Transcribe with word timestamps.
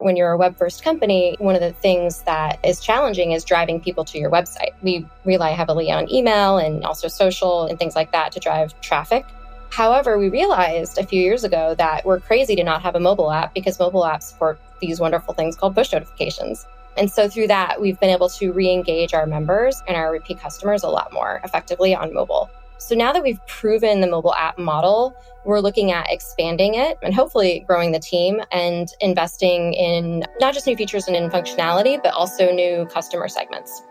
when 0.00 0.16
you're 0.16 0.32
a 0.32 0.36
web 0.36 0.56
first 0.56 0.82
company, 0.82 1.36
one 1.38 1.54
of 1.54 1.60
the 1.60 1.72
things 1.72 2.22
that 2.22 2.58
is 2.64 2.80
challenging 2.80 3.32
is 3.32 3.44
driving 3.44 3.80
people 3.80 4.02
to 4.06 4.18
your 4.18 4.30
website. 4.30 4.72
We 4.82 5.06
rely 5.26 5.50
heavily 5.50 5.92
on 5.92 6.10
email 6.10 6.56
and 6.56 6.84
also 6.84 7.06
social 7.06 7.66
and 7.66 7.78
things 7.78 7.94
like 7.94 8.10
that 8.12 8.32
to 8.32 8.40
drive 8.40 8.78
traffic. 8.80 9.26
However, 9.68 10.18
we 10.18 10.30
realized 10.30 10.96
a 10.96 11.04
few 11.04 11.22
years 11.22 11.44
ago 11.44 11.74
that 11.76 12.06
we're 12.06 12.18
crazy 12.18 12.56
to 12.56 12.64
not 12.64 12.80
have 12.82 12.94
a 12.94 13.00
mobile 13.00 13.30
app 13.30 13.52
because 13.52 13.78
mobile 13.78 14.02
apps 14.02 14.22
support 14.22 14.58
these 14.80 15.00
wonderful 15.00 15.34
things 15.34 15.54
called 15.54 15.74
push 15.74 15.92
notifications. 15.92 16.66
And 16.96 17.10
so 17.10 17.28
through 17.28 17.48
that, 17.48 17.78
we've 17.80 18.00
been 18.00 18.10
able 18.10 18.30
to 18.30 18.52
re 18.52 18.70
engage 18.70 19.12
our 19.12 19.26
members 19.26 19.82
and 19.86 19.96
our 19.98 20.10
repeat 20.10 20.40
customers 20.40 20.82
a 20.82 20.88
lot 20.88 21.12
more 21.12 21.42
effectively 21.44 21.94
on 21.94 22.12
mobile. 22.14 22.50
So 22.80 22.94
now 22.94 23.12
that 23.12 23.22
we've 23.22 23.44
proven 23.46 24.00
the 24.00 24.06
mobile 24.06 24.34
app 24.34 24.58
model, 24.58 25.14
we're 25.44 25.60
looking 25.60 25.92
at 25.92 26.06
expanding 26.10 26.76
it 26.76 26.96
and 27.02 27.14
hopefully 27.14 27.62
growing 27.66 27.92
the 27.92 27.98
team 27.98 28.40
and 28.52 28.88
investing 29.00 29.74
in 29.74 30.24
not 30.40 30.54
just 30.54 30.66
new 30.66 30.74
features 30.74 31.06
and 31.06 31.14
in 31.14 31.28
functionality, 31.28 32.02
but 32.02 32.14
also 32.14 32.50
new 32.50 32.86
customer 32.86 33.28
segments. 33.28 33.82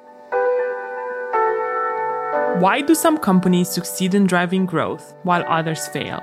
Why 2.60 2.82
do 2.82 2.96
some 2.96 3.20
companies 3.20 3.70
succeed 3.70 4.16
in 4.16 4.26
driving 4.26 4.66
growth 4.66 5.16
while 5.22 5.46
others 5.48 5.88
fail? 5.90 6.22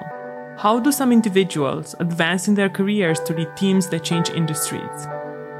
How 0.59 0.81
do 0.81 0.91
some 0.91 1.13
individuals 1.13 1.95
advance 2.01 2.49
in 2.49 2.55
their 2.55 2.69
careers 2.69 3.21
to 3.21 3.35
lead 3.35 3.57
teams 3.57 3.89
that 3.91 4.03
change 4.03 4.31
industries? 4.31 5.07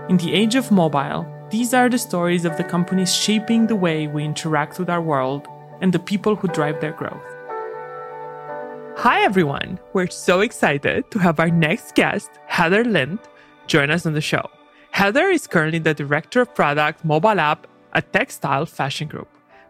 In 0.09 0.17
the 0.17 0.35
age 0.35 0.57
of 0.57 0.73
mobile, 0.73 1.25
these 1.51 1.73
are 1.73 1.89
the 1.89 1.99
stories 1.99 2.45
of 2.45 2.57
the 2.57 2.65
companies 2.65 3.15
shaping 3.15 3.69
the 3.69 3.77
way 3.77 4.09
we 4.09 4.25
interact 4.25 4.81
with 4.81 4.91
our 4.91 5.01
world 5.01 5.47
and 5.81 5.93
the 5.93 5.99
people 5.99 6.37
who 6.37 6.49
drive 6.49 6.81
their 6.81 6.93
growth. 6.93 7.23
Hi, 8.99 9.23
everyone. 9.23 9.79
We're 9.93 10.09
so 10.09 10.41
excited 10.41 11.11
to 11.11 11.19
have 11.19 11.39
our 11.39 11.51
next 11.51 11.95
guest, 11.95 12.31
Heather 12.47 12.85
Lind, 12.85 13.19
join 13.67 13.91
us 13.91 14.07
on 14.07 14.15
the 14.15 14.21
show. 14.21 14.49
Heather 14.91 15.29
is 15.29 15.47
currently 15.47 15.79
the 15.79 15.93
Director 15.93 16.41
of 16.41 16.55
Product 16.55 17.05
Mobile 17.05 17.39
App 17.39 17.67
at 17.93 18.13
TechStyle 18.13 18.69
Fashion 18.69 19.09
Group. 19.09 19.29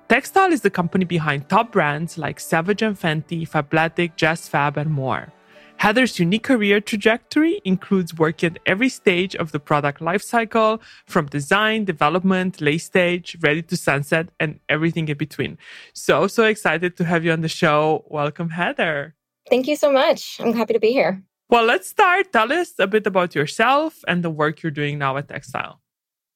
TechStyle 0.09 0.53
is 0.53 0.61
the 0.61 0.71
company 0.71 1.05
behind 1.05 1.49
top 1.49 1.73
brands 1.73 2.17
like 2.17 2.39
Savage 2.39 2.83
X 2.83 3.01
Fenty, 3.01 3.49
Fabletics, 3.49 4.17
JustFab, 4.17 4.77
and 4.77 4.91
more. 4.91 5.33
Heather's 5.79 6.19
unique 6.19 6.43
career 6.43 6.81
trajectory 6.81 7.61
includes 7.65 8.15
working 8.15 8.53
at 8.55 8.63
every 8.67 8.89
stage 8.89 9.37
of 9.37 9.53
the 9.53 9.61
product 9.61 10.01
lifecycle, 10.01 10.81
from 11.07 11.27
design, 11.27 11.85
development, 11.85 12.61
late 12.61 12.79
stage, 12.79 13.37
ready 13.43 13.63
to 13.63 13.77
sunset, 13.77 14.31
and 14.41 14.59
everything 14.69 15.09
in 15.09 15.17
between. 15.17 15.59
So, 15.93 16.27
so 16.27 16.45
excited 16.45 16.97
to 16.97 17.05
have 17.05 17.25
you 17.25 17.33
on 17.33 17.43
the 17.43 17.49
show. 17.49 18.05
Welcome, 18.09 18.51
Heather. 18.51 19.15
Thank 19.51 19.69
you 19.69 19.77
so 19.77 19.93
much. 19.93 20.41
I'm 20.41 20.55
happy 20.55 20.73
to 20.73 20.81
be 20.81 20.93
here. 20.93 21.23
Well, 21.49 21.65
let's 21.65 21.89
start. 21.89 22.33
Tell 22.33 22.53
us 22.53 22.73
a 22.79 22.87
bit 22.87 23.07
about 23.07 23.35
yourself 23.35 24.03
and 24.09 24.25
the 24.25 24.31
work 24.31 24.63
you're 24.63 24.73
doing 24.73 24.99
now 24.99 25.17
at 25.17 25.29
TechStyle. 25.29 25.77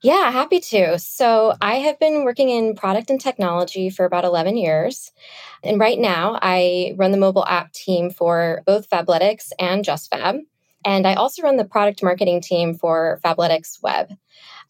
Yeah, 0.02 0.30
happy 0.30 0.60
to. 0.60 0.98
So, 0.98 1.54
I 1.60 1.74
have 1.74 1.98
been 1.98 2.24
working 2.24 2.48
in 2.48 2.74
product 2.74 3.10
and 3.10 3.20
technology 3.20 3.90
for 3.90 4.06
about 4.06 4.24
11 4.24 4.56
years. 4.56 5.12
And 5.62 5.78
right 5.78 5.98
now, 5.98 6.38
I 6.40 6.94
run 6.96 7.10
the 7.10 7.18
mobile 7.18 7.44
app 7.46 7.72
team 7.72 8.10
for 8.10 8.62
both 8.66 8.88
Fabletics 8.88 9.52
and 9.58 9.84
JustFab. 9.84 10.40
And 10.86 11.06
I 11.06 11.14
also 11.14 11.42
run 11.42 11.56
the 11.56 11.66
product 11.66 12.02
marketing 12.02 12.40
team 12.40 12.74
for 12.74 13.20
Fabletics 13.22 13.82
Web. 13.82 14.14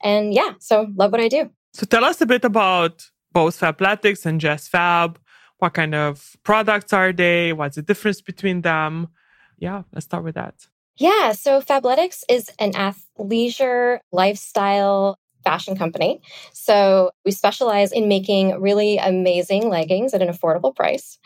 And 0.03 0.35
yeah, 0.35 0.55
so 0.59 0.89
love 0.97 1.13
what 1.13 1.21
I 1.21 1.29
do. 1.29 1.51
So, 1.75 1.87
tell 1.87 2.05
us 2.05 2.21
a 2.21 2.27
bit 2.27 2.45
about 2.45 3.09
both 3.33 3.61
Fabletics 3.61 4.27
and 4.27 4.41
JustFab. 4.41 5.17
What 5.59 5.75
kind 5.75 5.95
of 5.95 6.37
products 6.43 6.93
are 6.93 7.13
they? 7.13 7.53
What's 7.53 7.77
the 7.77 7.83
difference 7.83 8.21
between 8.21 8.63
them? 8.63 9.09
Yeah, 9.59 9.83
let's 9.93 10.07
start 10.07 10.25
with 10.25 10.35
that. 10.35 10.55
Yeah, 10.97 11.33
so 11.33 11.63
Fabletics 11.63 12.25
is 12.29 12.51
an 12.59 12.73
athleisure 12.73 14.01
lifestyle 14.11 15.20
fashion 15.45 15.77
company. 15.77 16.21
So 16.53 17.11
we 17.25 17.31
specialize 17.31 17.93
in 17.93 18.09
making 18.09 18.61
really 18.61 18.99
amazing 18.99 19.69
leggings 19.69 20.15
at 20.15 20.23
an 20.23 20.29
affordable 20.29 20.75
price. 20.75 21.19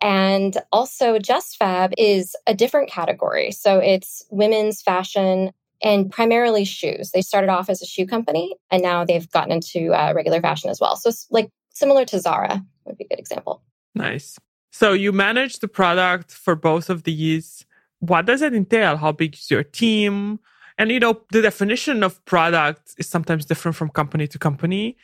And 0.00 0.56
also 0.72 1.18
JustFab 1.18 1.94
is 1.98 2.34
a 2.46 2.54
different 2.54 2.90
category. 2.90 3.52
So 3.52 3.78
it's 3.78 4.24
women's 4.30 4.82
fashion 4.82 5.52
and 5.82 6.10
primarily 6.10 6.64
shoes. 6.64 7.10
They 7.10 7.22
started 7.22 7.50
off 7.50 7.70
as 7.70 7.82
a 7.82 7.86
shoe 7.86 8.06
company 8.06 8.56
and 8.70 8.82
now 8.82 9.04
they've 9.04 9.30
gotten 9.30 9.52
into 9.52 9.92
uh, 9.92 10.12
regular 10.14 10.40
fashion 10.40 10.70
as 10.70 10.80
well. 10.80 10.96
So 10.96 11.10
like 11.30 11.50
similar 11.70 12.04
to 12.06 12.18
Zara 12.18 12.64
would 12.84 12.96
be 12.96 13.04
a 13.04 13.08
good 13.08 13.20
example. 13.20 13.62
Nice. 13.94 14.38
So 14.72 14.92
you 14.92 15.12
manage 15.12 15.60
the 15.60 15.68
product 15.68 16.32
for 16.32 16.54
both 16.54 16.90
of 16.90 17.04
these 17.04 17.64
what 18.00 18.26
does 18.26 18.42
it 18.42 18.54
entail? 18.54 18.96
How 18.96 19.12
big 19.12 19.34
is 19.34 19.50
your 19.50 19.64
team? 19.64 20.38
And 20.78 20.92
you 20.92 21.00
know, 21.00 21.20
the 21.32 21.42
definition 21.42 22.04
of 22.04 22.24
product 22.24 22.94
is 22.98 23.08
sometimes 23.08 23.44
different 23.44 23.76
from 23.76 23.90
company 23.90 24.28
to 24.28 24.38
company. 24.38 24.96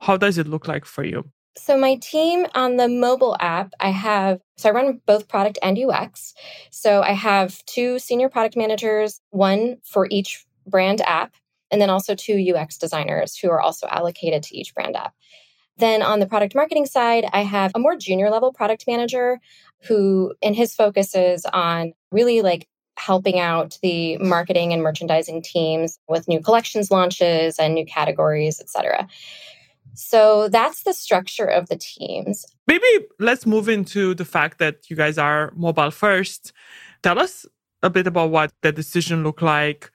How 0.00 0.16
does 0.18 0.36
it 0.36 0.46
look 0.46 0.68
like 0.68 0.84
for 0.84 1.04
you? 1.04 1.24
So 1.56 1.76
my 1.76 1.96
team 1.96 2.46
on 2.54 2.76
the 2.76 2.88
mobile 2.88 3.36
app, 3.40 3.72
I 3.80 3.90
have 3.90 4.40
so 4.56 4.68
I 4.68 4.72
run 4.72 5.00
both 5.06 5.28
product 5.28 5.58
and 5.62 5.78
UX. 5.78 6.34
So 6.70 7.02
I 7.02 7.12
have 7.12 7.64
two 7.66 7.98
senior 7.98 8.28
product 8.28 8.56
managers, 8.56 9.20
one 9.30 9.78
for 9.84 10.06
each 10.10 10.46
brand 10.66 11.00
app, 11.02 11.34
and 11.70 11.80
then 11.80 11.90
also 11.90 12.14
two 12.14 12.54
UX 12.54 12.78
designers 12.78 13.36
who 13.36 13.50
are 13.50 13.60
also 13.60 13.86
allocated 13.88 14.42
to 14.44 14.56
each 14.56 14.74
brand 14.74 14.96
app. 14.96 15.14
Then 15.78 16.02
on 16.02 16.20
the 16.20 16.26
product 16.26 16.54
marketing 16.54 16.86
side, 16.86 17.26
I 17.32 17.42
have 17.42 17.72
a 17.74 17.78
more 17.78 17.96
junior 17.96 18.30
level 18.30 18.52
product 18.52 18.84
manager 18.86 19.40
who, 19.88 20.34
and 20.42 20.54
his 20.54 20.74
focus 20.74 21.14
is 21.14 21.46
on 21.52 21.94
really 22.10 22.42
like 22.42 22.68
helping 22.96 23.38
out 23.38 23.78
the 23.82 24.18
marketing 24.18 24.72
and 24.72 24.82
merchandising 24.82 25.42
teams 25.42 25.98
with 26.08 26.28
new 26.28 26.40
collections 26.40 26.90
launches 26.90 27.58
and 27.58 27.74
new 27.74 27.86
categories, 27.86 28.60
et 28.60 28.68
cetera. 28.68 29.08
So 29.94 30.48
that's 30.48 30.84
the 30.84 30.94
structure 30.94 31.46
of 31.46 31.68
the 31.68 31.76
teams. 31.76 32.46
Maybe 32.66 32.86
let's 33.18 33.46
move 33.46 33.68
into 33.68 34.14
the 34.14 34.24
fact 34.24 34.58
that 34.58 34.88
you 34.88 34.96
guys 34.96 35.18
are 35.18 35.52
mobile 35.54 35.90
first. 35.90 36.52
Tell 37.02 37.18
us 37.18 37.44
a 37.82 37.90
bit 37.90 38.06
about 38.06 38.30
what 38.30 38.52
the 38.62 38.72
decision 38.72 39.22
looked 39.24 39.42
like 39.42 39.90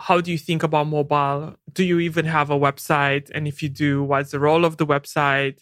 how 0.00 0.20
do 0.20 0.32
you 0.32 0.38
think 0.38 0.62
about 0.62 0.86
mobile? 0.86 1.56
Do 1.72 1.84
you 1.84 2.00
even 2.00 2.24
have 2.24 2.50
a 2.50 2.58
website? 2.58 3.30
And 3.34 3.46
if 3.46 3.62
you 3.62 3.68
do, 3.68 4.02
what's 4.02 4.30
the 4.30 4.40
role 4.40 4.64
of 4.64 4.78
the 4.78 4.86
website? 4.86 5.58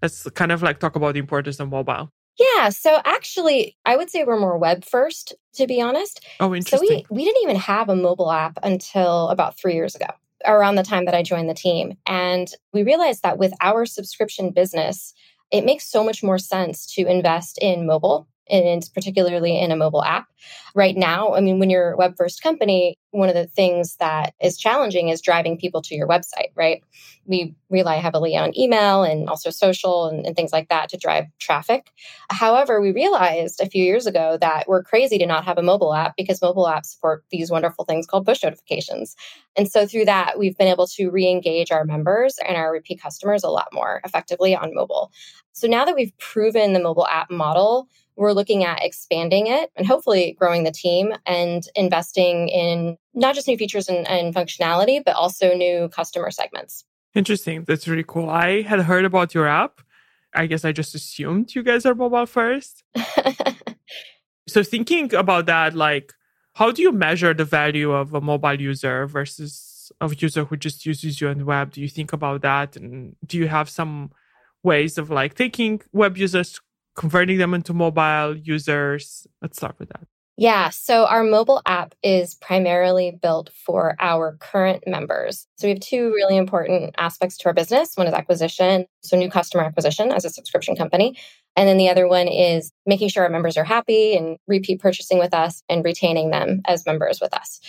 Let's 0.00 0.28
kind 0.30 0.50
of 0.50 0.62
like 0.62 0.80
talk 0.80 0.96
about 0.96 1.12
the 1.12 1.20
importance 1.20 1.60
of 1.60 1.68
mobile. 1.68 2.10
Yeah. 2.38 2.70
So 2.70 3.00
actually, 3.04 3.76
I 3.84 3.96
would 3.96 4.10
say 4.10 4.24
we're 4.24 4.40
more 4.40 4.58
web 4.58 4.84
first, 4.84 5.34
to 5.54 5.66
be 5.66 5.80
honest. 5.80 6.24
Oh, 6.40 6.54
interesting. 6.54 6.88
So 6.88 6.94
we, 6.94 7.06
we 7.10 7.24
didn't 7.24 7.42
even 7.42 7.56
have 7.56 7.88
a 7.88 7.96
mobile 7.96 8.30
app 8.30 8.58
until 8.62 9.28
about 9.28 9.58
three 9.58 9.74
years 9.74 9.94
ago, 9.94 10.06
around 10.44 10.76
the 10.76 10.82
time 10.82 11.04
that 11.04 11.14
I 11.14 11.22
joined 11.22 11.48
the 11.48 11.54
team. 11.54 11.96
And 12.06 12.52
we 12.72 12.82
realized 12.82 13.22
that 13.22 13.38
with 13.38 13.52
our 13.60 13.86
subscription 13.86 14.50
business, 14.50 15.14
it 15.50 15.64
makes 15.64 15.84
so 15.84 16.02
much 16.02 16.22
more 16.22 16.38
sense 16.38 16.86
to 16.94 17.06
invest 17.06 17.58
in 17.58 17.86
mobile 17.86 18.26
and 18.50 18.88
particularly 18.94 19.58
in 19.58 19.70
a 19.70 19.76
mobile 19.76 20.04
app. 20.04 20.26
Right 20.74 20.96
now, 20.96 21.34
I 21.34 21.40
mean, 21.40 21.58
when 21.58 21.70
you're 21.70 21.92
a 21.92 21.96
web 21.96 22.16
first 22.16 22.42
company, 22.42 22.96
one 23.10 23.28
of 23.28 23.34
the 23.34 23.46
things 23.46 23.96
that 23.96 24.34
is 24.42 24.56
challenging 24.56 25.10
is 25.10 25.20
driving 25.20 25.58
people 25.58 25.82
to 25.82 25.94
your 25.94 26.08
website, 26.08 26.50
right? 26.56 26.82
We 27.26 27.54
rely 27.70 27.96
heavily 27.96 28.36
on 28.36 28.58
email 28.58 29.04
and 29.04 29.28
also 29.28 29.50
social 29.50 30.08
and, 30.08 30.26
and, 30.26 30.34
things 30.34 30.52
like 30.52 30.70
that 30.70 30.88
to 30.88 30.96
drive 30.96 31.26
traffic. 31.38 31.90
However, 32.30 32.80
we 32.80 32.90
realized 32.90 33.60
a 33.60 33.68
few 33.68 33.84
years 33.84 34.06
ago 34.06 34.38
that 34.40 34.66
we're 34.66 34.82
crazy 34.82 35.18
to 35.18 35.26
not 35.26 35.44
have 35.44 35.58
a 35.58 35.62
mobile 35.62 35.94
app 35.94 36.14
because 36.16 36.42
mobile 36.42 36.64
apps 36.64 36.86
support 36.86 37.22
these 37.30 37.50
wonderful 37.50 37.84
things 37.84 38.06
called 38.06 38.26
push 38.26 38.42
notifications. 38.42 39.14
And 39.56 39.70
so 39.70 39.86
through 39.86 40.06
that, 40.06 40.38
we've 40.38 40.56
been 40.56 40.68
able 40.68 40.86
to 40.88 41.10
re 41.10 41.28
engage 41.28 41.70
our 41.70 41.84
members 41.84 42.38
and 42.46 42.56
our 42.56 42.72
repeat 42.72 43.00
customers 43.00 43.44
a 43.44 43.50
lot 43.50 43.68
more 43.72 44.00
effectively 44.04 44.56
on 44.56 44.74
mobile. 44.74 45.12
So 45.52 45.68
now 45.68 45.84
that 45.84 45.94
we've 45.94 46.16
proven 46.18 46.72
the 46.72 46.80
mobile 46.80 47.06
app 47.06 47.30
model, 47.30 47.88
we're 48.16 48.32
looking 48.32 48.64
at 48.64 48.84
expanding 48.84 49.46
it 49.46 49.70
and 49.76 49.86
hopefully 49.86 50.36
growing 50.38 50.64
the 50.64 50.70
team 50.70 51.12
and 51.26 51.64
investing 51.74 52.48
in 52.48 52.96
not 53.14 53.34
just 53.34 53.48
new 53.48 53.56
features 53.56 53.88
and, 53.88 54.06
and, 54.08 54.34
functionality, 54.34 55.02
but 55.04 55.14
also 55.14 55.54
new 55.54 55.88
customer 55.88 56.30
segments. 56.30 56.84
Interesting. 57.14 57.64
That's 57.64 57.88
really 57.88 58.04
cool. 58.06 58.28
I 58.30 58.62
had 58.62 58.80
heard 58.80 59.04
about 59.04 59.34
your 59.34 59.46
app. 59.46 59.80
I 60.34 60.46
guess 60.46 60.64
I 60.64 60.72
just 60.72 60.94
assumed 60.94 61.54
you 61.54 61.62
guys 61.62 61.84
are 61.84 61.94
mobile 61.94 62.26
first. 62.26 62.84
so, 64.48 64.62
thinking 64.62 65.12
about 65.14 65.44
that, 65.46 65.74
like, 65.74 66.14
how 66.54 66.70
do 66.70 66.80
you 66.80 66.90
measure 66.90 67.34
the 67.34 67.44
value 67.44 67.92
of 67.92 68.14
a 68.14 68.20
mobile 68.20 68.58
user 68.58 69.06
versus 69.06 69.92
a 70.00 70.08
user 70.08 70.44
who 70.44 70.56
just 70.56 70.86
uses 70.86 71.20
you 71.20 71.28
on 71.28 71.38
the 71.38 71.44
web? 71.44 71.72
Do 71.72 71.82
you 71.82 71.88
think 71.88 72.14
about 72.14 72.40
that? 72.42 72.76
And 72.76 73.14
do 73.26 73.36
you 73.36 73.48
have 73.48 73.68
some 73.68 74.10
ways 74.62 74.96
of 74.96 75.10
like 75.10 75.34
taking 75.34 75.80
web 75.92 76.16
users 76.16 76.60
converting 76.94 77.38
them 77.38 77.54
into 77.54 77.72
mobile 77.72 78.36
users? 78.36 79.26
Let's 79.40 79.56
start 79.56 79.76
with 79.78 79.88
that. 79.90 80.06
Yeah, 80.38 80.70
so 80.70 81.04
our 81.04 81.24
mobile 81.24 81.60
app 81.66 81.94
is 82.02 82.34
primarily 82.36 83.18
built 83.20 83.50
for 83.54 83.96
our 84.00 84.38
current 84.40 84.84
members. 84.86 85.46
So 85.56 85.66
we 85.66 85.72
have 85.72 85.80
two 85.80 86.10
really 86.14 86.38
important 86.38 86.94
aspects 86.96 87.36
to 87.38 87.46
our 87.46 87.52
business. 87.52 87.92
One 87.96 88.06
is 88.06 88.14
acquisition, 88.14 88.86
so 89.02 89.18
new 89.18 89.30
customer 89.30 89.62
acquisition 89.62 90.10
as 90.10 90.24
a 90.24 90.30
subscription 90.30 90.74
company. 90.74 91.18
And 91.54 91.68
then 91.68 91.76
the 91.76 91.90
other 91.90 92.08
one 92.08 92.28
is 92.28 92.72
making 92.86 93.10
sure 93.10 93.24
our 93.24 93.28
members 93.28 93.58
are 93.58 93.64
happy 93.64 94.16
and 94.16 94.38
repeat 94.48 94.80
purchasing 94.80 95.18
with 95.18 95.34
us 95.34 95.62
and 95.68 95.84
retaining 95.84 96.30
them 96.30 96.62
as 96.64 96.86
members 96.86 97.20
with 97.20 97.34
us. 97.34 97.60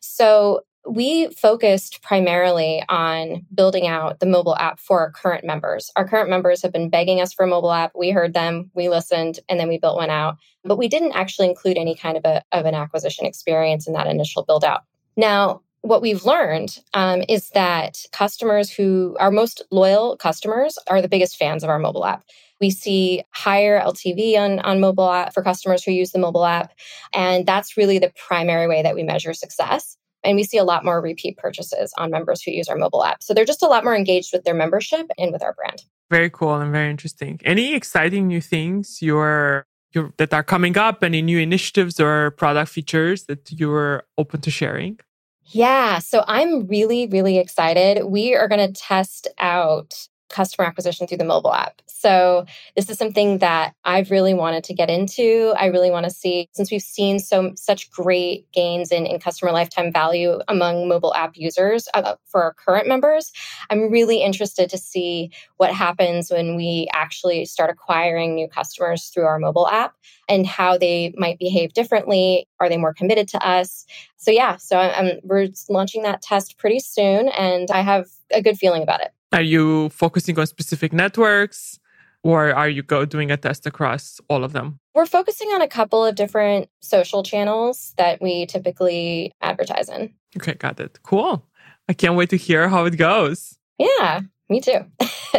So 0.00 0.60
we 0.88 1.28
focused 1.30 2.02
primarily 2.02 2.82
on 2.88 3.46
building 3.54 3.86
out 3.86 4.20
the 4.20 4.26
mobile 4.26 4.56
app 4.56 4.78
for 4.78 5.00
our 5.00 5.10
current 5.10 5.44
members. 5.44 5.90
Our 5.96 6.06
current 6.06 6.28
members 6.28 6.62
have 6.62 6.72
been 6.72 6.90
begging 6.90 7.20
us 7.20 7.32
for 7.32 7.44
a 7.44 7.48
mobile 7.48 7.72
app. 7.72 7.92
We 7.94 8.10
heard 8.10 8.34
them, 8.34 8.70
we 8.74 8.88
listened, 8.88 9.38
and 9.48 9.60
then 9.60 9.68
we 9.68 9.78
built 9.78 9.96
one 9.96 10.10
out. 10.10 10.38
But 10.64 10.78
we 10.78 10.88
didn't 10.88 11.12
actually 11.12 11.48
include 11.48 11.76
any 11.76 11.94
kind 11.94 12.16
of, 12.16 12.24
a, 12.24 12.42
of 12.52 12.66
an 12.66 12.74
acquisition 12.74 13.26
experience 13.26 13.86
in 13.86 13.94
that 13.94 14.06
initial 14.06 14.44
build 14.44 14.64
out. 14.64 14.82
Now, 15.16 15.62
what 15.82 16.02
we've 16.02 16.24
learned 16.24 16.78
um, 16.94 17.22
is 17.28 17.50
that 17.50 18.04
customers 18.12 18.70
who 18.70 19.16
are 19.18 19.30
most 19.30 19.62
loyal 19.70 20.16
customers 20.16 20.78
are 20.88 21.02
the 21.02 21.08
biggest 21.08 21.36
fans 21.36 21.64
of 21.64 21.70
our 21.70 21.78
mobile 21.78 22.04
app. 22.04 22.24
We 22.60 22.70
see 22.70 23.24
higher 23.30 23.80
LTV 23.80 24.36
on, 24.38 24.60
on 24.60 24.78
mobile 24.78 25.10
app 25.10 25.34
for 25.34 25.42
customers 25.42 25.82
who 25.82 25.90
use 25.90 26.12
the 26.12 26.20
mobile 26.20 26.44
app. 26.44 26.72
And 27.12 27.44
that's 27.44 27.76
really 27.76 27.98
the 27.98 28.12
primary 28.14 28.68
way 28.68 28.82
that 28.82 28.94
we 28.94 29.02
measure 29.02 29.34
success. 29.34 29.96
And 30.24 30.36
we 30.36 30.44
see 30.44 30.58
a 30.58 30.64
lot 30.64 30.84
more 30.84 31.00
repeat 31.00 31.36
purchases 31.36 31.92
on 31.98 32.10
members 32.10 32.42
who 32.42 32.52
use 32.52 32.68
our 32.68 32.76
mobile 32.76 33.04
app. 33.04 33.22
So 33.22 33.34
they're 33.34 33.44
just 33.44 33.62
a 33.62 33.66
lot 33.66 33.84
more 33.84 33.96
engaged 33.96 34.30
with 34.32 34.44
their 34.44 34.54
membership 34.54 35.06
and 35.18 35.32
with 35.32 35.42
our 35.42 35.52
brand. 35.54 35.82
Very 36.10 36.30
cool 36.30 36.54
and 36.54 36.70
very 36.70 36.90
interesting. 36.90 37.40
Any 37.44 37.74
exciting 37.74 38.28
new 38.28 38.40
things 38.40 39.00
you're, 39.00 39.66
you're 39.92 40.12
that 40.18 40.32
are 40.32 40.42
coming 40.42 40.76
up? 40.76 41.02
Any 41.02 41.22
new 41.22 41.38
initiatives 41.38 41.98
or 41.98 42.32
product 42.32 42.70
features 42.70 43.24
that 43.24 43.50
you're 43.50 44.04
open 44.18 44.40
to 44.42 44.50
sharing? 44.50 45.00
Yeah, 45.46 45.98
so 45.98 46.24
I'm 46.26 46.66
really, 46.66 47.06
really 47.08 47.38
excited. 47.38 48.04
We 48.04 48.34
are 48.34 48.48
going 48.48 48.72
to 48.72 48.80
test 48.80 49.26
out 49.38 50.08
customer 50.32 50.66
acquisition 50.66 51.06
through 51.06 51.18
the 51.18 51.24
mobile 51.24 51.54
app. 51.54 51.82
So 51.86 52.46
this 52.74 52.90
is 52.90 52.98
something 52.98 53.38
that 53.38 53.74
I've 53.84 54.10
really 54.10 54.34
wanted 54.34 54.64
to 54.64 54.74
get 54.74 54.90
into. 54.90 55.54
I 55.56 55.66
really 55.66 55.90
want 55.90 56.04
to 56.04 56.10
see 56.10 56.48
since 56.52 56.70
we've 56.70 56.82
seen 56.82 57.20
so 57.20 57.52
such 57.54 57.90
great 57.90 58.50
gains 58.52 58.90
in, 58.90 59.06
in 59.06 59.20
customer 59.20 59.52
lifetime 59.52 59.92
value 59.92 60.40
among 60.48 60.88
mobile 60.88 61.14
app 61.14 61.36
users 61.36 61.88
uh, 61.94 62.16
for 62.26 62.42
our 62.42 62.54
current 62.54 62.88
members. 62.88 63.30
I'm 63.70 63.90
really 63.90 64.22
interested 64.22 64.68
to 64.70 64.78
see 64.78 65.30
what 65.58 65.72
happens 65.72 66.30
when 66.30 66.56
we 66.56 66.88
actually 66.92 67.44
start 67.44 67.70
acquiring 67.70 68.34
new 68.34 68.48
customers 68.48 69.06
through 69.06 69.26
our 69.26 69.38
mobile 69.38 69.68
app 69.68 69.94
and 70.28 70.46
how 70.46 70.78
they 70.78 71.14
might 71.16 71.38
behave 71.38 71.72
differently. 71.72 72.48
Are 72.58 72.68
they 72.68 72.78
more 72.78 72.94
committed 72.94 73.28
to 73.28 73.46
us? 73.46 73.86
So 74.16 74.30
yeah, 74.30 74.56
so 74.56 74.76
I'm, 74.78 75.18
we're 75.24 75.48
launching 75.68 76.02
that 76.02 76.22
test 76.22 76.56
pretty 76.58 76.78
soon, 76.78 77.28
and 77.28 77.70
I 77.70 77.80
have 77.80 78.06
a 78.32 78.40
good 78.40 78.56
feeling 78.56 78.82
about 78.82 79.00
it. 79.00 79.12
Are 79.32 79.42
you 79.42 79.88
focusing 79.88 80.38
on 80.38 80.46
specific 80.46 80.92
networks 80.92 81.78
or 82.22 82.54
are 82.54 82.68
you 82.68 82.82
go 82.82 83.04
doing 83.06 83.30
a 83.30 83.36
test 83.36 83.66
across 83.66 84.20
all 84.28 84.44
of 84.44 84.52
them? 84.52 84.78
We're 84.94 85.06
focusing 85.06 85.48
on 85.48 85.62
a 85.62 85.68
couple 85.68 86.04
of 86.04 86.14
different 86.14 86.68
social 86.82 87.22
channels 87.22 87.94
that 87.96 88.20
we 88.20 88.44
typically 88.46 89.32
advertise 89.40 89.88
in. 89.88 90.12
Okay, 90.36 90.54
got 90.54 90.78
it. 90.80 90.98
Cool. 91.02 91.44
I 91.88 91.94
can't 91.94 92.14
wait 92.14 92.30
to 92.30 92.36
hear 92.36 92.68
how 92.68 92.84
it 92.84 92.96
goes. 92.96 93.56
Yeah, 93.78 94.20
me 94.50 94.60
too. 94.60 94.80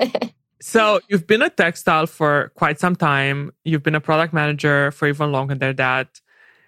so, 0.62 1.00
you've 1.08 1.28
been 1.28 1.42
at 1.42 1.56
TechStyle 1.56 2.10
for 2.10 2.52
quite 2.56 2.80
some 2.80 2.96
time. 2.96 3.52
You've 3.64 3.84
been 3.84 3.96
a 3.96 4.02
product 4.02 4.34
manager 4.34 4.92
for 4.92 5.08
even 5.08 5.32
longer 5.32 5.56
than 5.56 5.76
that. 5.78 6.20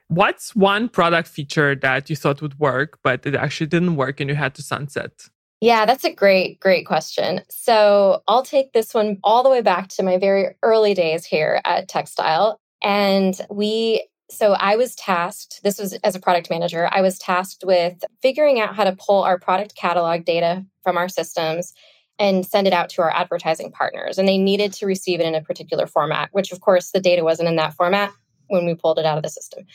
What's 0.07 0.56
one 0.56 0.89
product 0.89 1.28
feature 1.28 1.75
that 1.75 2.10
you 2.10 2.16
thought 2.16 2.42
would 2.42 2.60
work, 2.60 3.00
but 3.04 3.25
it 3.25 3.36
actually 3.36 3.68
didn't 3.68 3.95
work 3.95 4.19
and 4.19 4.30
you 4.30 4.36
had 4.36 4.54
to 4.56 4.62
sunset? 4.62 5.28
Yeah, 5.65 5.88
that's 5.88 6.03
a 6.03 6.13
great, 6.13 6.59
great 6.59 6.85
question. 6.85 7.41
So 7.50 8.21
I'll 8.27 8.44
take 8.44 8.71
this 8.71 8.94
one 8.94 9.17
all 9.23 9.41
the 9.41 9.50
way 9.50 9.62
back 9.62 9.88
to 9.88 10.03
my 10.03 10.19
very 10.19 10.53
early 10.62 10.94
days 10.94 11.25
here 11.25 11.59
at 11.65 11.89
TechStyle. 11.89 12.57
And 12.83 13.35
we, 13.50 14.07
so 14.29 14.51
I 14.51 14.75
was 14.75 14.94
tasked, 14.94 15.62
this 15.63 15.79
was 15.79 15.94
as 16.03 16.13
a 16.13 16.19
product 16.19 16.51
manager, 16.51 16.88
I 16.91 17.01
was 17.01 17.17
tasked 17.17 17.63
with 17.65 18.03
figuring 18.21 18.59
out 18.59 18.75
how 18.75 18.83
to 18.83 18.95
pull 18.95 19.23
our 19.23 19.39
product 19.39 19.75
catalog 19.75 20.23
data 20.23 20.63
from 20.83 21.00
our 21.00 21.09
systems 21.09 21.73
and 22.19 22.45
send 22.45 22.68
it 22.68 22.73
out 22.73 22.89
to 22.89 23.01
our 23.01 23.09
advertising 23.09 23.71
partners. 23.71 24.19
And 24.19 24.27
they 24.27 24.38
needed 24.38 24.71
to 24.73 24.85
receive 24.85 25.19
it 25.19 25.25
in 25.25 25.33
a 25.33 25.41
particular 25.41 25.88
format, 25.88 26.29
which 26.31 26.51
of 26.51 26.61
course 26.61 26.91
the 26.91 27.01
data 27.01 27.23
wasn't 27.23 27.50
in 27.50 27.56
that 27.56 27.73
format 27.73 28.11
when 28.47 28.65
we 28.65 28.75
pulled 28.75 29.00
it 29.00 29.06
out 29.06 29.18
of 29.18 29.24
the 29.24 29.30
system. 29.30 29.65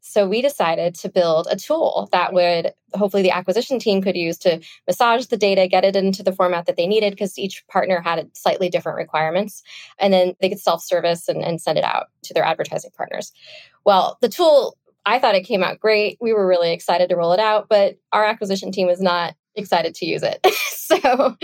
So 0.00 0.28
we 0.28 0.42
decided 0.42 0.94
to 0.96 1.08
build 1.08 1.46
a 1.50 1.56
tool 1.56 2.08
that 2.12 2.32
would 2.32 2.72
hopefully 2.94 3.22
the 3.22 3.30
acquisition 3.30 3.78
team 3.78 4.02
could 4.02 4.16
use 4.16 4.38
to 4.38 4.60
massage 4.86 5.26
the 5.26 5.36
data, 5.36 5.68
get 5.68 5.84
it 5.84 5.96
into 5.96 6.22
the 6.22 6.32
format 6.32 6.66
that 6.66 6.76
they 6.76 6.86
needed 6.86 7.10
because 7.10 7.38
each 7.38 7.66
partner 7.68 8.00
had 8.00 8.36
slightly 8.36 8.68
different 8.68 8.98
requirements. 8.98 9.62
And 9.98 10.12
then 10.12 10.34
they 10.40 10.48
could 10.48 10.58
self 10.58 10.82
service 10.82 11.28
and, 11.28 11.42
and 11.42 11.60
send 11.60 11.78
it 11.78 11.84
out 11.84 12.06
to 12.24 12.34
their 12.34 12.44
advertising 12.44 12.90
partners. 12.96 13.32
Well, 13.84 14.18
the 14.20 14.28
tool, 14.28 14.76
I 15.06 15.18
thought 15.18 15.34
it 15.34 15.46
came 15.46 15.62
out 15.62 15.80
great. 15.80 16.18
We 16.20 16.32
were 16.32 16.46
really 16.46 16.72
excited 16.72 17.08
to 17.08 17.16
roll 17.16 17.32
it 17.32 17.40
out, 17.40 17.68
but 17.68 17.96
our 18.12 18.24
acquisition 18.24 18.72
team 18.72 18.86
was 18.86 19.00
not 19.00 19.34
excited 19.54 19.94
to 19.96 20.06
use 20.06 20.22
it. 20.22 20.44
so, 20.70 21.36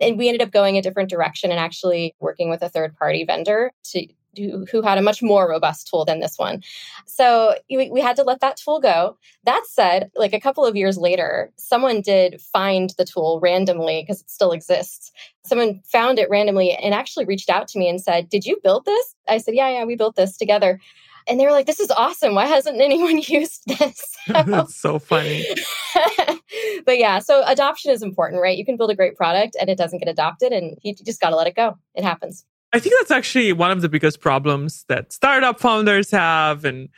and 0.00 0.18
we 0.18 0.28
ended 0.28 0.42
up 0.42 0.52
going 0.52 0.76
a 0.76 0.82
different 0.82 1.10
direction 1.10 1.50
and 1.50 1.60
actually 1.60 2.14
working 2.20 2.50
with 2.50 2.62
a 2.62 2.68
third 2.68 2.96
party 2.96 3.24
vendor 3.24 3.72
to 3.84 4.06
who, 4.36 4.66
who 4.70 4.82
had 4.82 4.98
a 4.98 5.02
much 5.02 5.22
more 5.22 5.48
robust 5.48 5.88
tool 5.88 6.04
than 6.04 6.20
this 6.20 6.38
one. 6.38 6.62
So 7.06 7.54
we, 7.70 7.90
we 7.90 8.00
had 8.00 8.16
to 8.16 8.22
let 8.22 8.40
that 8.40 8.56
tool 8.56 8.80
go. 8.80 9.16
That 9.44 9.64
said, 9.68 10.10
like 10.16 10.32
a 10.32 10.40
couple 10.40 10.64
of 10.64 10.76
years 10.76 10.96
later, 10.96 11.52
someone 11.56 12.00
did 12.00 12.40
find 12.40 12.92
the 12.98 13.04
tool 13.04 13.40
randomly 13.42 14.02
because 14.02 14.20
it 14.20 14.30
still 14.30 14.52
exists. 14.52 15.12
Someone 15.44 15.80
found 15.84 16.18
it 16.18 16.30
randomly 16.30 16.72
and 16.72 16.94
actually 16.94 17.24
reached 17.24 17.50
out 17.50 17.68
to 17.68 17.78
me 17.78 17.88
and 17.88 18.00
said, 18.00 18.28
Did 18.28 18.44
you 18.44 18.58
build 18.62 18.84
this? 18.84 19.14
I 19.28 19.38
said, 19.38 19.54
Yeah, 19.54 19.68
yeah, 19.70 19.84
we 19.84 19.96
built 19.96 20.16
this 20.16 20.36
together. 20.36 20.80
And 21.26 21.40
they 21.40 21.46
were 21.46 21.52
like, 21.52 21.66
this 21.66 21.80
is 21.80 21.90
awesome. 21.90 22.34
Why 22.34 22.46
hasn't 22.46 22.80
anyone 22.80 23.18
used 23.26 23.62
this? 23.66 24.16
That's 24.28 24.76
so 24.76 24.98
funny. 24.98 25.46
but 26.84 26.98
yeah, 26.98 27.18
so 27.18 27.42
adoption 27.46 27.90
is 27.92 28.02
important, 28.02 28.42
right? 28.42 28.56
You 28.56 28.64
can 28.64 28.76
build 28.76 28.90
a 28.90 28.94
great 28.94 29.16
product 29.16 29.56
and 29.58 29.70
it 29.70 29.78
doesn't 29.78 29.98
get 29.98 30.08
adopted 30.08 30.52
and 30.52 30.78
you 30.82 30.94
just 30.94 31.20
got 31.20 31.30
to 31.30 31.36
let 31.36 31.46
it 31.46 31.56
go. 31.56 31.78
It 31.94 32.04
happens. 32.04 32.44
I 32.74 32.80
think 32.80 32.96
that's 32.98 33.12
actually 33.12 33.52
one 33.52 33.70
of 33.70 33.82
the 33.82 33.88
biggest 33.88 34.20
problems 34.20 34.84
that 34.88 35.12
startup 35.12 35.60
founders 35.60 36.10
have. 36.10 36.64
And 36.64 36.88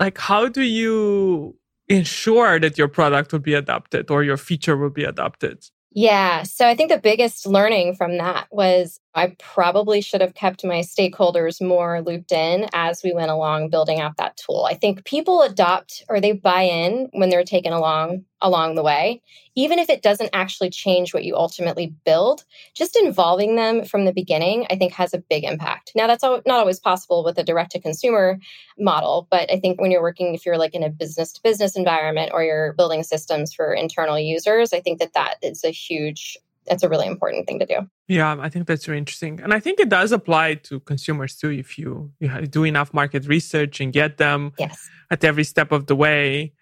like, 0.00 0.16
how 0.16 0.48
do 0.48 0.62
you 0.62 1.54
ensure 1.88 2.58
that 2.58 2.78
your 2.78 2.88
product 2.88 3.30
will 3.30 3.38
be 3.38 3.52
adopted 3.52 4.10
or 4.10 4.24
your 4.24 4.38
feature 4.38 4.74
will 4.74 4.88
be 4.90 5.04
adopted? 5.04 5.66
Yeah. 5.90 6.44
So 6.44 6.66
I 6.66 6.74
think 6.74 6.90
the 6.90 6.96
biggest 6.96 7.46
learning 7.46 7.94
from 7.96 8.16
that 8.16 8.46
was 8.50 9.00
I 9.14 9.36
probably 9.38 10.00
should 10.00 10.22
have 10.22 10.34
kept 10.34 10.64
my 10.64 10.80
stakeholders 10.80 11.60
more 11.60 12.00
looped 12.00 12.32
in 12.32 12.66
as 12.72 13.02
we 13.02 13.12
went 13.12 13.30
along 13.30 13.68
building 13.68 14.00
out 14.00 14.16
that 14.16 14.38
tool. 14.38 14.66
I 14.68 14.74
think 14.74 15.04
people 15.04 15.42
adopt 15.42 16.04
or 16.08 16.20
they 16.20 16.32
buy 16.32 16.62
in 16.62 17.10
when 17.12 17.28
they're 17.28 17.44
taken 17.44 17.72
along 17.72 18.24
along 18.40 18.74
the 18.74 18.82
way, 18.82 19.22
even 19.54 19.78
if 19.78 19.88
it 19.88 20.02
doesn't 20.02 20.30
actually 20.32 20.70
change 20.70 21.14
what 21.14 21.24
you 21.24 21.36
ultimately 21.36 21.94
build. 22.04 22.44
Just 22.74 22.96
involving 22.96 23.54
them 23.54 23.84
from 23.84 24.04
the 24.04 24.12
beginning, 24.12 24.66
I 24.68 24.76
think, 24.76 24.92
has 24.94 25.14
a 25.14 25.18
big 25.18 25.44
impact. 25.44 25.92
Now, 25.94 26.06
that's 26.06 26.24
not 26.24 26.42
always 26.48 26.80
possible 26.80 27.22
with 27.22 27.38
a 27.38 27.44
direct 27.44 27.72
to 27.72 27.80
consumer 27.80 28.38
model, 28.78 29.28
but 29.30 29.50
I 29.52 29.60
think 29.60 29.80
when 29.80 29.90
you're 29.90 30.02
working, 30.02 30.34
if 30.34 30.44
you're 30.44 30.58
like 30.58 30.74
in 30.74 30.82
a 30.82 30.90
business 30.90 31.32
to 31.34 31.42
business 31.42 31.76
environment 31.76 32.32
or 32.34 32.42
you're 32.42 32.72
building 32.72 33.02
systems 33.02 33.52
for 33.52 33.72
internal 33.72 34.18
users, 34.18 34.72
I 34.72 34.80
think 34.80 34.98
that 34.98 35.14
that 35.14 35.36
is 35.42 35.62
a 35.64 35.70
huge 35.70 36.36
that's 36.66 36.82
a 36.82 36.88
really 36.88 37.06
important 37.06 37.46
thing 37.46 37.58
to 37.58 37.66
do. 37.66 37.88
Yeah, 38.12 38.36
I 38.38 38.50
think 38.50 38.66
that's 38.66 38.86
really 38.86 38.98
interesting. 38.98 39.40
And 39.40 39.54
I 39.54 39.58
think 39.58 39.80
it 39.80 39.88
does 39.88 40.12
apply 40.12 40.56
to 40.66 40.80
consumers 40.80 41.34
too. 41.34 41.50
If 41.50 41.78
you, 41.78 42.12
you 42.20 42.28
do 42.46 42.64
enough 42.64 42.92
market 42.92 43.26
research 43.26 43.80
and 43.80 43.90
get 43.90 44.18
them 44.18 44.52
yes. 44.58 44.86
at 45.10 45.24
every 45.24 45.44
step 45.44 45.72
of 45.72 45.86
the 45.86 45.96
way, 45.96 46.52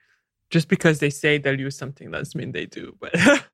just 0.51 0.69
because 0.69 1.01
they 1.01 1.11
say 1.11 1.39
they'll 1.39 1.59
use 1.59 1.77
something 1.77 2.09
doesn't 2.13 2.39
mean 2.39 2.53
they 2.53 2.67
do. 2.67 2.97
But 3.01 3.17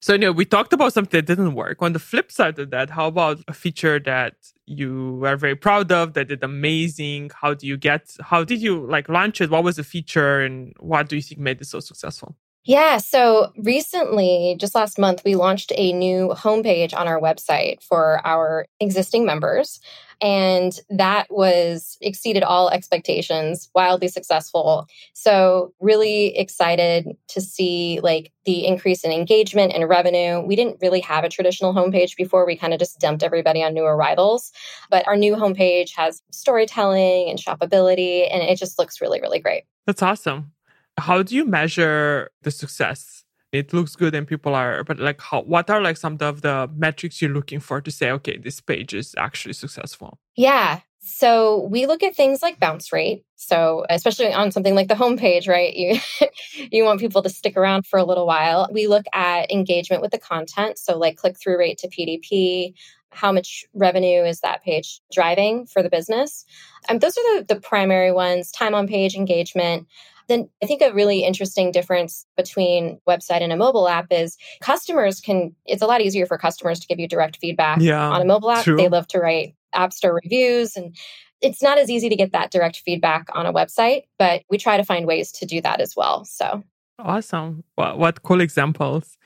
so, 0.00 0.12
you 0.12 0.20
know, 0.20 0.30
we 0.30 0.44
talked 0.44 0.72
about 0.72 0.92
something 0.92 1.18
that 1.18 1.26
didn't 1.26 1.54
work. 1.54 1.82
On 1.82 1.92
the 1.92 1.98
flip 1.98 2.30
side 2.30 2.60
of 2.60 2.70
that, 2.70 2.90
how 2.90 3.08
about 3.08 3.40
a 3.48 3.52
feature 3.52 3.98
that 3.98 4.34
you 4.66 5.24
are 5.24 5.36
very 5.36 5.56
proud 5.56 5.90
of 5.90 6.12
that 6.12 6.28
did 6.28 6.44
amazing? 6.44 7.32
How 7.34 7.54
do 7.54 7.66
you 7.66 7.76
get, 7.76 8.16
how 8.20 8.44
did 8.44 8.62
you 8.62 8.86
like 8.86 9.08
launch 9.08 9.40
it? 9.40 9.50
What 9.50 9.64
was 9.64 9.76
the 9.76 9.84
feature 9.84 10.42
and 10.42 10.72
what 10.78 11.08
do 11.08 11.16
you 11.16 11.22
think 11.22 11.40
made 11.40 11.60
it 11.60 11.64
so 11.64 11.80
successful? 11.80 12.36
Yeah. 12.66 12.98
So 12.98 13.52
recently, 13.56 14.56
just 14.58 14.74
last 14.74 14.98
month, 14.98 15.22
we 15.24 15.36
launched 15.36 15.72
a 15.76 15.92
new 15.92 16.30
homepage 16.36 16.92
on 16.98 17.06
our 17.06 17.20
website 17.20 17.80
for 17.80 18.20
our 18.26 18.66
existing 18.80 19.24
members. 19.24 19.78
And 20.20 20.76
that 20.90 21.26
was 21.30 21.96
exceeded 22.00 22.42
all 22.42 22.68
expectations, 22.70 23.70
wildly 23.72 24.08
successful. 24.08 24.88
So, 25.12 25.74
really 25.78 26.36
excited 26.36 27.16
to 27.28 27.40
see 27.40 28.00
like 28.02 28.32
the 28.46 28.66
increase 28.66 29.04
in 29.04 29.12
engagement 29.12 29.74
and 29.74 29.88
revenue. 29.88 30.40
We 30.40 30.56
didn't 30.56 30.78
really 30.80 31.00
have 31.00 31.22
a 31.22 31.28
traditional 31.28 31.74
homepage 31.74 32.16
before. 32.16 32.46
We 32.46 32.56
kind 32.56 32.72
of 32.72 32.80
just 32.80 32.98
dumped 32.98 33.22
everybody 33.22 33.62
on 33.62 33.74
new 33.74 33.84
arrivals. 33.84 34.52
But 34.90 35.06
our 35.06 35.16
new 35.16 35.36
homepage 35.36 35.90
has 35.96 36.22
storytelling 36.32 37.28
and 37.28 37.38
shoppability, 37.38 38.26
and 38.28 38.42
it 38.42 38.56
just 38.58 38.78
looks 38.78 39.02
really, 39.02 39.20
really 39.20 39.38
great. 39.38 39.64
That's 39.86 40.02
awesome 40.02 40.50
how 40.96 41.22
do 41.22 41.34
you 41.34 41.44
measure 41.44 42.30
the 42.42 42.50
success? 42.50 43.24
It 43.52 43.72
looks 43.72 43.96
good 43.96 44.14
and 44.14 44.26
people 44.26 44.54
are, 44.54 44.84
but 44.84 44.98
like, 44.98 45.20
how, 45.20 45.42
what 45.42 45.70
are 45.70 45.80
like 45.80 45.96
some 45.96 46.18
of 46.20 46.42
the 46.42 46.68
metrics 46.74 47.22
you're 47.22 47.30
looking 47.30 47.60
for 47.60 47.80
to 47.80 47.90
say, 47.90 48.10
okay, 48.10 48.38
this 48.38 48.60
page 48.60 48.92
is 48.92 49.14
actually 49.16 49.54
successful? 49.54 50.18
Yeah. 50.36 50.80
So 51.00 51.68
we 51.70 51.86
look 51.86 52.02
at 52.02 52.16
things 52.16 52.42
like 52.42 52.58
bounce 52.58 52.92
rate. 52.92 53.24
So 53.36 53.86
especially 53.88 54.32
on 54.32 54.50
something 54.50 54.74
like 54.74 54.88
the 54.88 54.94
homepage, 54.94 55.48
right? 55.48 55.72
You 55.74 56.00
you 56.72 56.82
want 56.82 56.98
people 56.98 57.22
to 57.22 57.28
stick 57.28 57.56
around 57.56 57.86
for 57.86 57.98
a 57.98 58.04
little 58.04 58.26
while. 58.26 58.68
We 58.72 58.88
look 58.88 59.06
at 59.12 59.52
engagement 59.52 60.02
with 60.02 60.10
the 60.10 60.18
content, 60.18 60.78
so 60.78 60.98
like 60.98 61.16
click 61.16 61.38
through 61.38 61.58
rate 61.58 61.78
to 61.78 61.88
PDP, 61.88 62.74
how 63.10 63.30
much 63.30 63.64
revenue 63.72 64.24
is 64.24 64.40
that 64.40 64.64
page 64.64 65.00
driving 65.12 65.66
for 65.66 65.82
the 65.82 65.88
business. 65.88 66.44
Um, 66.88 66.98
those 66.98 67.16
are 67.16 67.38
the, 67.38 67.54
the 67.54 67.60
primary 67.60 68.10
ones. 68.10 68.50
Time 68.50 68.74
on 68.74 68.88
page 68.88 69.14
engagement. 69.14 69.86
Then 70.28 70.48
I 70.62 70.66
think 70.66 70.82
a 70.82 70.92
really 70.92 71.24
interesting 71.24 71.70
difference 71.70 72.26
between 72.36 73.00
website 73.08 73.42
and 73.42 73.52
a 73.52 73.56
mobile 73.56 73.88
app 73.88 74.06
is 74.10 74.36
customers 74.60 75.20
can, 75.20 75.54
it's 75.64 75.82
a 75.82 75.86
lot 75.86 76.00
easier 76.00 76.26
for 76.26 76.38
customers 76.38 76.80
to 76.80 76.86
give 76.86 76.98
you 76.98 77.08
direct 77.08 77.36
feedback 77.36 77.80
yeah, 77.80 78.08
on 78.08 78.20
a 78.20 78.24
mobile 78.24 78.50
app. 78.50 78.64
true. 78.64 78.76
They 78.76 78.88
love 78.88 79.06
to 79.08 79.20
write 79.20 79.54
app 79.72 79.92
store 79.92 80.14
reviews 80.14 80.76
and 80.76 80.96
it's 81.42 81.62
not 81.62 81.78
as 81.78 81.90
easy 81.90 82.08
to 82.08 82.16
get 82.16 82.32
that 82.32 82.50
direct 82.50 82.78
feedback 82.84 83.28
on 83.34 83.46
a 83.46 83.52
website, 83.52 84.04
but 84.18 84.42
we 84.48 84.58
try 84.58 84.76
to 84.76 84.84
find 84.84 85.06
ways 85.06 85.30
to 85.32 85.46
do 85.46 85.60
that 85.60 85.80
as 85.80 85.94
well. 85.94 86.24
So 86.24 86.62
Awesome. 86.98 87.62
What, 87.74 87.98
what 87.98 88.22
cool 88.22 88.40
examples. 88.40 89.18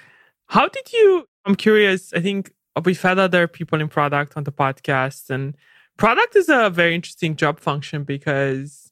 How 0.48 0.68
did 0.68 0.92
you, 0.92 1.28
I'm 1.46 1.54
curious, 1.54 2.12
I 2.12 2.20
think 2.20 2.52
we've 2.84 3.00
had 3.00 3.18
other 3.18 3.46
people 3.46 3.80
in 3.80 3.88
product 3.88 4.36
on 4.36 4.44
the 4.44 4.52
podcast 4.52 5.30
and 5.30 5.56
product 5.96 6.34
is 6.34 6.48
a 6.48 6.70
very 6.70 6.94
interesting 6.94 7.36
job 7.36 7.60
function 7.60 8.04
because 8.04 8.89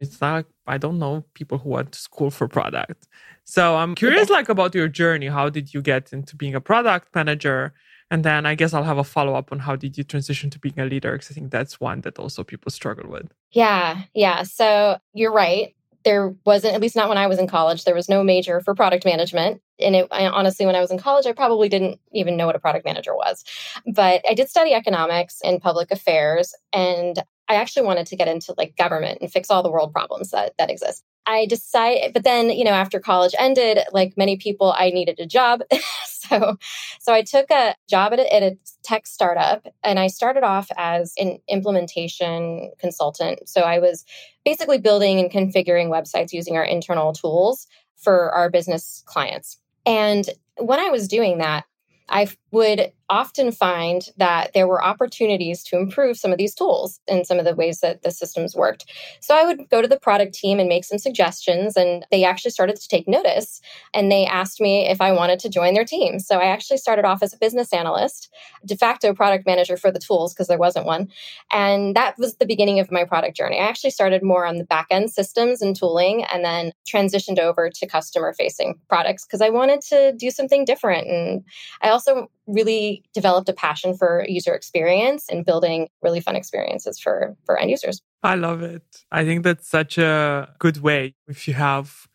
it's 0.00 0.20
not 0.20 0.46
I 0.66 0.78
don't 0.78 0.98
know 0.98 1.24
people 1.34 1.58
who 1.58 1.70
went 1.70 1.92
to 1.92 1.98
school 1.98 2.30
for 2.30 2.48
product. 2.48 3.06
So 3.44 3.76
I'm 3.76 3.94
curious 3.94 4.28
like 4.28 4.48
about 4.48 4.74
your 4.74 4.88
journey. 4.88 5.28
How 5.28 5.48
did 5.48 5.72
you 5.72 5.80
get 5.80 6.12
into 6.12 6.34
being 6.36 6.54
a 6.54 6.60
product 6.60 7.14
manager? 7.14 7.74
And 8.10 8.24
then 8.24 8.46
I 8.46 8.54
guess 8.54 8.72
I'll 8.72 8.84
have 8.84 8.98
a 8.98 9.04
follow 9.04 9.34
up 9.34 9.50
on 9.52 9.60
how 9.60 9.76
did 9.76 9.98
you 9.98 10.04
transition 10.04 10.50
to 10.50 10.58
being 10.58 10.78
a 10.78 10.84
leader? 10.84 11.12
Because 11.12 11.30
I 11.30 11.34
think 11.34 11.50
that's 11.50 11.80
one 11.80 12.00
that 12.02 12.18
also 12.18 12.44
people 12.44 12.70
struggle 12.70 13.10
with. 13.10 13.32
Yeah, 13.50 14.02
yeah. 14.14 14.42
So 14.44 14.98
you're 15.12 15.32
right. 15.32 15.74
There 16.04 16.34
wasn't, 16.44 16.74
at 16.74 16.80
least 16.80 16.94
not 16.94 17.08
when 17.08 17.18
I 17.18 17.26
was 17.26 17.40
in 17.40 17.48
college, 17.48 17.84
there 17.84 17.94
was 17.94 18.08
no 18.08 18.22
major 18.22 18.60
for 18.60 18.76
product 18.76 19.04
management. 19.04 19.60
And 19.80 19.96
it, 19.96 20.08
I, 20.12 20.26
honestly, 20.26 20.64
when 20.64 20.76
I 20.76 20.80
was 20.80 20.92
in 20.92 20.98
college, 20.98 21.26
I 21.26 21.32
probably 21.32 21.68
didn't 21.68 21.98
even 22.12 22.36
know 22.36 22.46
what 22.46 22.54
a 22.54 22.60
product 22.60 22.84
manager 22.84 23.14
was. 23.14 23.44
But 23.92 24.22
I 24.28 24.34
did 24.34 24.48
study 24.48 24.72
economics 24.72 25.40
and 25.44 25.60
public 25.60 25.90
affairs. 25.90 26.54
And 26.72 27.20
I 27.48 27.54
actually 27.54 27.86
wanted 27.86 28.06
to 28.08 28.16
get 28.16 28.28
into 28.28 28.54
like 28.56 28.76
government 28.76 29.18
and 29.20 29.30
fix 29.30 29.50
all 29.50 29.62
the 29.62 29.70
world 29.70 29.92
problems 29.92 30.30
that, 30.30 30.54
that 30.58 30.70
exist. 30.70 31.04
I 31.26 31.46
decided, 31.46 32.12
but 32.12 32.24
then, 32.24 32.50
you 32.50 32.64
know, 32.64 32.70
after 32.70 33.00
college 33.00 33.34
ended, 33.38 33.80
like 33.92 34.16
many 34.16 34.36
people, 34.36 34.74
I 34.76 34.90
needed 34.90 35.18
a 35.18 35.26
job. 35.26 35.62
so, 36.06 36.56
so 37.00 37.12
I 37.12 37.22
took 37.22 37.50
a 37.50 37.74
job 37.88 38.12
at 38.12 38.20
a, 38.20 38.34
at 38.34 38.42
a 38.42 38.56
tech 38.82 39.06
startup 39.06 39.66
and 39.82 39.98
I 39.98 40.06
started 40.06 40.44
off 40.44 40.70
as 40.76 41.14
an 41.18 41.38
implementation 41.48 42.70
consultant. 42.78 43.48
So 43.48 43.62
I 43.62 43.80
was 43.80 44.04
basically 44.44 44.78
building 44.78 45.18
and 45.18 45.30
configuring 45.30 45.88
websites 45.88 46.32
using 46.32 46.56
our 46.56 46.64
internal 46.64 47.12
tools 47.12 47.66
for 47.96 48.30
our 48.32 48.48
business 48.48 49.02
clients. 49.06 49.58
And 49.84 50.28
when 50.58 50.78
I 50.78 50.90
was 50.90 51.08
doing 51.08 51.38
that, 51.38 51.64
I 52.08 52.28
would 52.56 52.90
often 53.10 53.52
find 53.52 54.08
that 54.16 54.52
there 54.54 54.66
were 54.66 54.82
opportunities 54.82 55.62
to 55.62 55.76
improve 55.76 56.16
some 56.16 56.32
of 56.32 56.38
these 56.38 56.54
tools 56.54 57.00
and 57.06 57.26
some 57.26 57.38
of 57.38 57.44
the 57.44 57.54
ways 57.54 57.80
that 57.80 58.02
the 58.02 58.10
systems 58.10 58.56
worked. 58.56 58.86
So 59.20 59.36
I 59.36 59.44
would 59.44 59.68
go 59.68 59.82
to 59.82 59.86
the 59.86 60.00
product 60.00 60.34
team 60.34 60.58
and 60.58 60.68
make 60.68 60.84
some 60.84 60.98
suggestions, 60.98 61.76
and 61.76 62.06
they 62.10 62.24
actually 62.24 62.50
started 62.50 62.76
to 62.76 62.88
take 62.88 63.06
notice. 63.06 63.60
And 63.94 64.10
they 64.10 64.24
asked 64.24 64.60
me 64.60 64.88
if 64.88 65.00
I 65.02 65.12
wanted 65.12 65.38
to 65.40 65.50
join 65.50 65.74
their 65.74 65.84
team. 65.84 66.18
So 66.18 66.38
I 66.38 66.46
actually 66.46 66.78
started 66.78 67.04
off 67.04 67.22
as 67.22 67.34
a 67.34 67.38
business 67.38 67.74
analyst, 67.74 68.32
de 68.64 68.76
facto 68.76 69.12
product 69.12 69.46
manager 69.46 69.76
for 69.76 69.92
the 69.92 70.00
tools 70.00 70.32
because 70.32 70.48
there 70.48 70.58
wasn't 70.58 70.86
one. 70.86 71.08
And 71.52 71.94
that 71.94 72.18
was 72.18 72.36
the 72.36 72.46
beginning 72.46 72.80
of 72.80 72.90
my 72.90 73.04
product 73.04 73.36
journey. 73.36 73.60
I 73.60 73.68
actually 73.68 73.90
started 73.90 74.22
more 74.22 74.46
on 74.46 74.56
the 74.56 74.64
back 74.64 74.86
end 74.90 75.10
systems 75.10 75.60
and 75.60 75.76
tooling 75.76 76.24
and 76.24 76.42
then 76.44 76.72
transitioned 76.88 77.38
over 77.38 77.68
to 77.70 77.86
customer 77.86 78.32
facing 78.32 78.80
products 78.88 79.26
because 79.26 79.42
I 79.42 79.50
wanted 79.50 79.82
to 79.82 80.12
do 80.12 80.30
something 80.30 80.64
different. 80.64 81.06
And 81.06 81.44
I 81.82 81.90
also 81.90 82.30
really 82.46 83.04
developed 83.14 83.48
a 83.48 83.52
passion 83.52 83.94
for 83.94 84.24
user 84.28 84.54
experience 84.54 85.28
and 85.28 85.44
building 85.44 85.88
really 86.02 86.20
fun 86.20 86.36
experiences 86.36 86.98
for 86.98 87.36
for 87.44 87.58
end 87.58 87.70
users. 87.70 88.02
I 88.22 88.34
love 88.34 88.62
it. 88.62 88.82
I 89.10 89.24
think 89.24 89.44
that's 89.44 89.68
such 89.68 89.98
a 89.98 90.54
good 90.58 90.78
way 90.78 91.14
if 91.28 91.46
you 91.46 91.54
have 91.54 92.08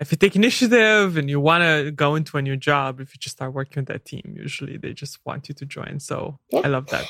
if 0.00 0.10
you 0.10 0.16
take 0.16 0.34
initiative 0.34 1.18
and 1.18 1.28
you 1.28 1.38
want 1.38 1.62
to 1.62 1.90
go 1.90 2.14
into 2.14 2.38
a 2.38 2.42
new 2.42 2.56
job, 2.56 3.00
if 3.00 3.14
you 3.14 3.18
just 3.18 3.36
start 3.36 3.52
working 3.52 3.82
with 3.82 3.88
that 3.88 4.06
team, 4.06 4.34
usually 4.34 4.78
they 4.78 4.94
just 4.94 5.18
want 5.26 5.48
you 5.48 5.54
to 5.54 5.66
join. 5.66 6.00
So 6.00 6.38
yeah. 6.50 6.60
I 6.64 6.68
love 6.68 6.86
that. 6.86 7.04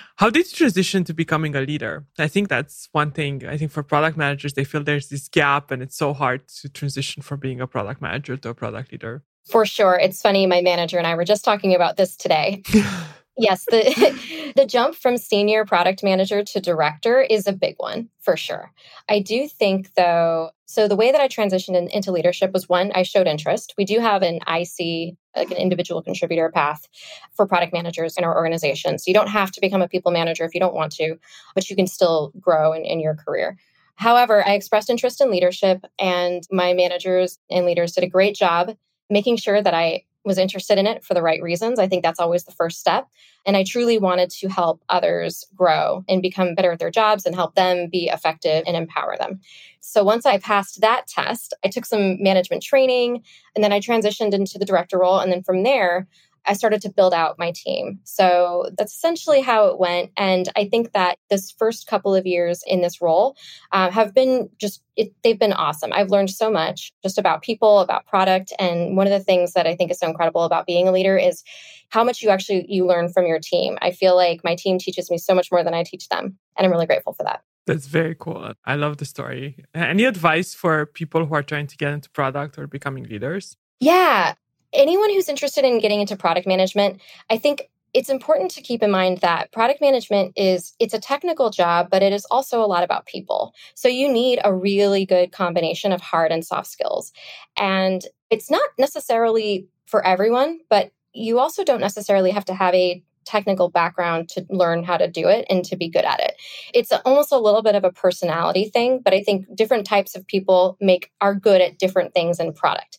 How 0.16 0.30
did 0.30 0.46
you 0.46 0.56
transition 0.56 1.02
to 1.04 1.12
becoming 1.12 1.56
a 1.56 1.60
leader? 1.60 2.06
I 2.18 2.28
think 2.28 2.48
that's 2.48 2.88
one 2.92 3.10
thing. 3.10 3.44
I 3.46 3.58
think 3.58 3.72
for 3.72 3.82
product 3.82 4.16
managers, 4.16 4.52
they 4.52 4.62
feel 4.62 4.84
there's 4.84 5.08
this 5.08 5.28
gap 5.28 5.72
and 5.72 5.82
it's 5.82 5.96
so 5.96 6.14
hard 6.14 6.46
to 6.60 6.68
transition 6.68 7.20
from 7.20 7.40
being 7.40 7.60
a 7.60 7.66
product 7.66 8.00
manager 8.00 8.36
to 8.36 8.50
a 8.50 8.54
product 8.54 8.92
leader. 8.92 9.24
For 9.46 9.64
sure. 9.64 9.94
It's 9.94 10.20
funny. 10.20 10.46
My 10.46 10.60
manager 10.60 10.98
and 10.98 11.06
I 11.06 11.14
were 11.14 11.24
just 11.24 11.44
talking 11.44 11.74
about 11.74 11.96
this 11.96 12.16
today. 12.16 12.62
yes, 13.38 13.64
the 13.66 14.52
the 14.56 14.66
jump 14.66 14.96
from 14.96 15.16
senior 15.16 15.64
product 15.64 16.02
manager 16.02 16.42
to 16.42 16.60
director 16.60 17.20
is 17.20 17.46
a 17.46 17.52
big 17.52 17.76
one 17.78 18.08
for 18.20 18.36
sure. 18.36 18.72
I 19.08 19.20
do 19.20 19.46
think 19.46 19.94
though, 19.94 20.50
so 20.66 20.88
the 20.88 20.96
way 20.96 21.12
that 21.12 21.20
I 21.20 21.28
transitioned 21.28 21.76
in, 21.76 21.88
into 21.88 22.10
leadership 22.10 22.52
was 22.52 22.68
one, 22.68 22.90
I 22.92 23.04
showed 23.04 23.28
interest. 23.28 23.74
We 23.78 23.84
do 23.84 24.00
have 24.00 24.22
an 24.22 24.40
IC, 24.48 25.16
like 25.36 25.52
an 25.52 25.58
individual 25.58 26.02
contributor 26.02 26.50
path 26.50 26.88
for 27.34 27.46
product 27.46 27.72
managers 27.72 28.16
in 28.16 28.24
our 28.24 28.36
organization. 28.36 28.98
So 28.98 29.04
you 29.06 29.14
don't 29.14 29.28
have 29.28 29.52
to 29.52 29.60
become 29.60 29.82
a 29.82 29.88
people 29.88 30.10
manager 30.10 30.44
if 30.44 30.54
you 30.54 30.60
don't 30.60 30.74
want 30.74 30.90
to, 30.96 31.16
but 31.54 31.70
you 31.70 31.76
can 31.76 31.86
still 31.86 32.32
grow 32.40 32.72
in, 32.72 32.84
in 32.84 32.98
your 32.98 33.14
career. 33.14 33.56
However, 33.94 34.46
I 34.46 34.54
expressed 34.54 34.90
interest 34.90 35.22
in 35.22 35.30
leadership, 35.30 35.82
and 35.98 36.42
my 36.50 36.74
managers 36.74 37.38
and 37.50 37.64
leaders 37.64 37.92
did 37.92 38.04
a 38.04 38.08
great 38.08 38.34
job 38.34 38.76
making 39.10 39.36
sure 39.36 39.62
that 39.62 39.74
I 39.74 40.04
was 40.26 40.38
interested 40.38 40.76
in 40.76 40.86
it 40.86 41.04
for 41.04 41.14
the 41.14 41.22
right 41.22 41.40
reasons. 41.40 41.78
I 41.78 41.86
think 41.86 42.02
that's 42.02 42.18
always 42.18 42.44
the 42.44 42.52
first 42.52 42.80
step. 42.80 43.06
And 43.46 43.56
I 43.56 43.62
truly 43.62 43.96
wanted 43.96 44.28
to 44.30 44.48
help 44.48 44.82
others 44.88 45.44
grow 45.54 46.04
and 46.08 46.20
become 46.20 46.56
better 46.56 46.72
at 46.72 46.80
their 46.80 46.90
jobs 46.90 47.24
and 47.24 47.34
help 47.34 47.54
them 47.54 47.88
be 47.88 48.08
effective 48.08 48.64
and 48.66 48.76
empower 48.76 49.16
them. 49.16 49.40
So 49.80 50.02
once 50.02 50.26
I 50.26 50.38
passed 50.38 50.80
that 50.80 51.06
test, 51.06 51.54
I 51.64 51.68
took 51.68 51.86
some 51.86 52.20
management 52.20 52.64
training 52.64 53.22
and 53.54 53.62
then 53.62 53.72
I 53.72 53.78
transitioned 53.78 54.34
into 54.34 54.58
the 54.58 54.64
director 54.64 54.98
role. 54.98 55.20
And 55.20 55.30
then 55.30 55.44
from 55.44 55.62
there, 55.62 56.08
I 56.46 56.52
started 56.52 56.80
to 56.82 56.90
build 56.90 57.12
out 57.12 57.38
my 57.38 57.52
team. 57.54 58.00
So 58.04 58.70
that's 58.78 58.94
essentially 58.94 59.40
how 59.40 59.66
it 59.66 59.78
went. 59.78 60.10
And 60.16 60.48
I 60.56 60.68
think 60.68 60.92
that 60.92 61.18
this 61.30 61.50
first 61.50 61.86
couple 61.86 62.14
of 62.14 62.26
years 62.26 62.62
in 62.66 62.80
this 62.80 63.00
role 63.00 63.36
uh, 63.72 63.90
have 63.90 64.14
been 64.14 64.48
just, 64.58 64.82
it, 64.96 65.12
they've 65.22 65.38
been 65.38 65.52
awesome. 65.52 65.92
I've 65.92 66.10
learned 66.10 66.30
so 66.30 66.50
much 66.50 66.92
just 67.02 67.18
about 67.18 67.42
people, 67.42 67.80
about 67.80 68.06
product. 68.06 68.52
And 68.58 68.96
one 68.96 69.06
of 69.06 69.12
the 69.12 69.20
things 69.20 69.52
that 69.54 69.66
I 69.66 69.74
think 69.74 69.90
is 69.90 69.98
so 69.98 70.08
incredible 70.08 70.44
about 70.44 70.66
being 70.66 70.88
a 70.88 70.92
leader 70.92 71.16
is 71.16 71.42
how 71.88 72.04
much 72.04 72.22
you 72.22 72.30
actually 72.30 72.66
you 72.68 72.86
learn 72.86 73.08
from 73.08 73.26
your 73.26 73.38
team. 73.38 73.78
I 73.82 73.90
feel 73.90 74.16
like 74.16 74.42
my 74.44 74.54
team 74.54 74.78
teaches 74.78 75.10
me 75.10 75.18
so 75.18 75.34
much 75.34 75.50
more 75.52 75.62
than 75.62 75.74
I 75.74 75.82
teach 75.82 76.08
them. 76.08 76.38
And 76.56 76.64
I'm 76.64 76.70
really 76.70 76.86
grateful 76.86 77.12
for 77.12 77.24
that. 77.24 77.42
That's 77.66 77.86
very 77.88 78.14
cool. 78.16 78.52
I 78.64 78.76
love 78.76 78.98
the 78.98 79.04
story. 79.04 79.64
Any 79.74 80.04
advice 80.04 80.54
for 80.54 80.86
people 80.86 81.26
who 81.26 81.34
are 81.34 81.42
trying 81.42 81.66
to 81.66 81.76
get 81.76 81.92
into 81.92 82.08
product 82.10 82.58
or 82.58 82.68
becoming 82.68 83.04
leaders? 83.04 83.56
Yeah, 83.80 84.34
anyone 84.72 85.10
who's 85.10 85.28
interested 85.28 85.64
in 85.64 85.80
getting 85.80 86.00
into 86.00 86.16
product 86.16 86.46
management, 86.46 87.00
I 87.30 87.38
think 87.38 87.68
it's 87.94 88.10
important 88.10 88.50
to 88.50 88.60
keep 88.60 88.82
in 88.82 88.90
mind 88.90 89.18
that 89.18 89.50
product 89.52 89.80
management 89.80 90.32
is 90.36 90.74
it's 90.78 90.92
a 90.92 91.00
technical 91.00 91.48
job 91.48 91.88
but 91.90 92.02
it 92.02 92.12
is 92.12 92.26
also 92.26 92.62
a 92.62 92.66
lot 92.66 92.82
about 92.82 93.06
people 93.06 93.54
so 93.74 93.88
you 93.88 94.12
need 94.12 94.38
a 94.44 94.52
really 94.52 95.06
good 95.06 95.32
combination 95.32 95.92
of 95.92 96.02
hard 96.02 96.30
and 96.30 96.44
soft 96.44 96.66
skills 96.66 97.12
and 97.56 98.04
it's 98.28 98.50
not 98.50 98.68
necessarily 98.78 99.66
for 99.86 100.04
everyone 100.04 100.58
but 100.68 100.92
you 101.14 101.38
also 101.38 101.64
don't 101.64 101.80
necessarily 101.80 102.30
have 102.30 102.44
to 102.44 102.54
have 102.54 102.74
a 102.74 103.02
technical 103.26 103.68
background 103.68 104.28
to 104.30 104.46
learn 104.48 104.84
how 104.84 104.96
to 104.96 105.08
do 105.08 105.28
it 105.28 105.44
and 105.50 105.64
to 105.64 105.76
be 105.76 105.88
good 105.88 106.04
at 106.04 106.20
it. 106.20 106.34
It's 106.72 106.92
almost 107.04 107.32
a 107.32 107.38
little 107.38 107.62
bit 107.62 107.74
of 107.74 107.84
a 107.84 107.90
personality 107.90 108.70
thing, 108.70 109.00
but 109.04 109.12
I 109.12 109.22
think 109.22 109.46
different 109.54 109.84
types 109.84 110.14
of 110.14 110.26
people 110.26 110.78
make 110.80 111.10
are 111.20 111.34
good 111.34 111.60
at 111.60 111.78
different 111.78 112.14
things 112.14 112.38
in 112.38 112.52
product. 112.52 112.98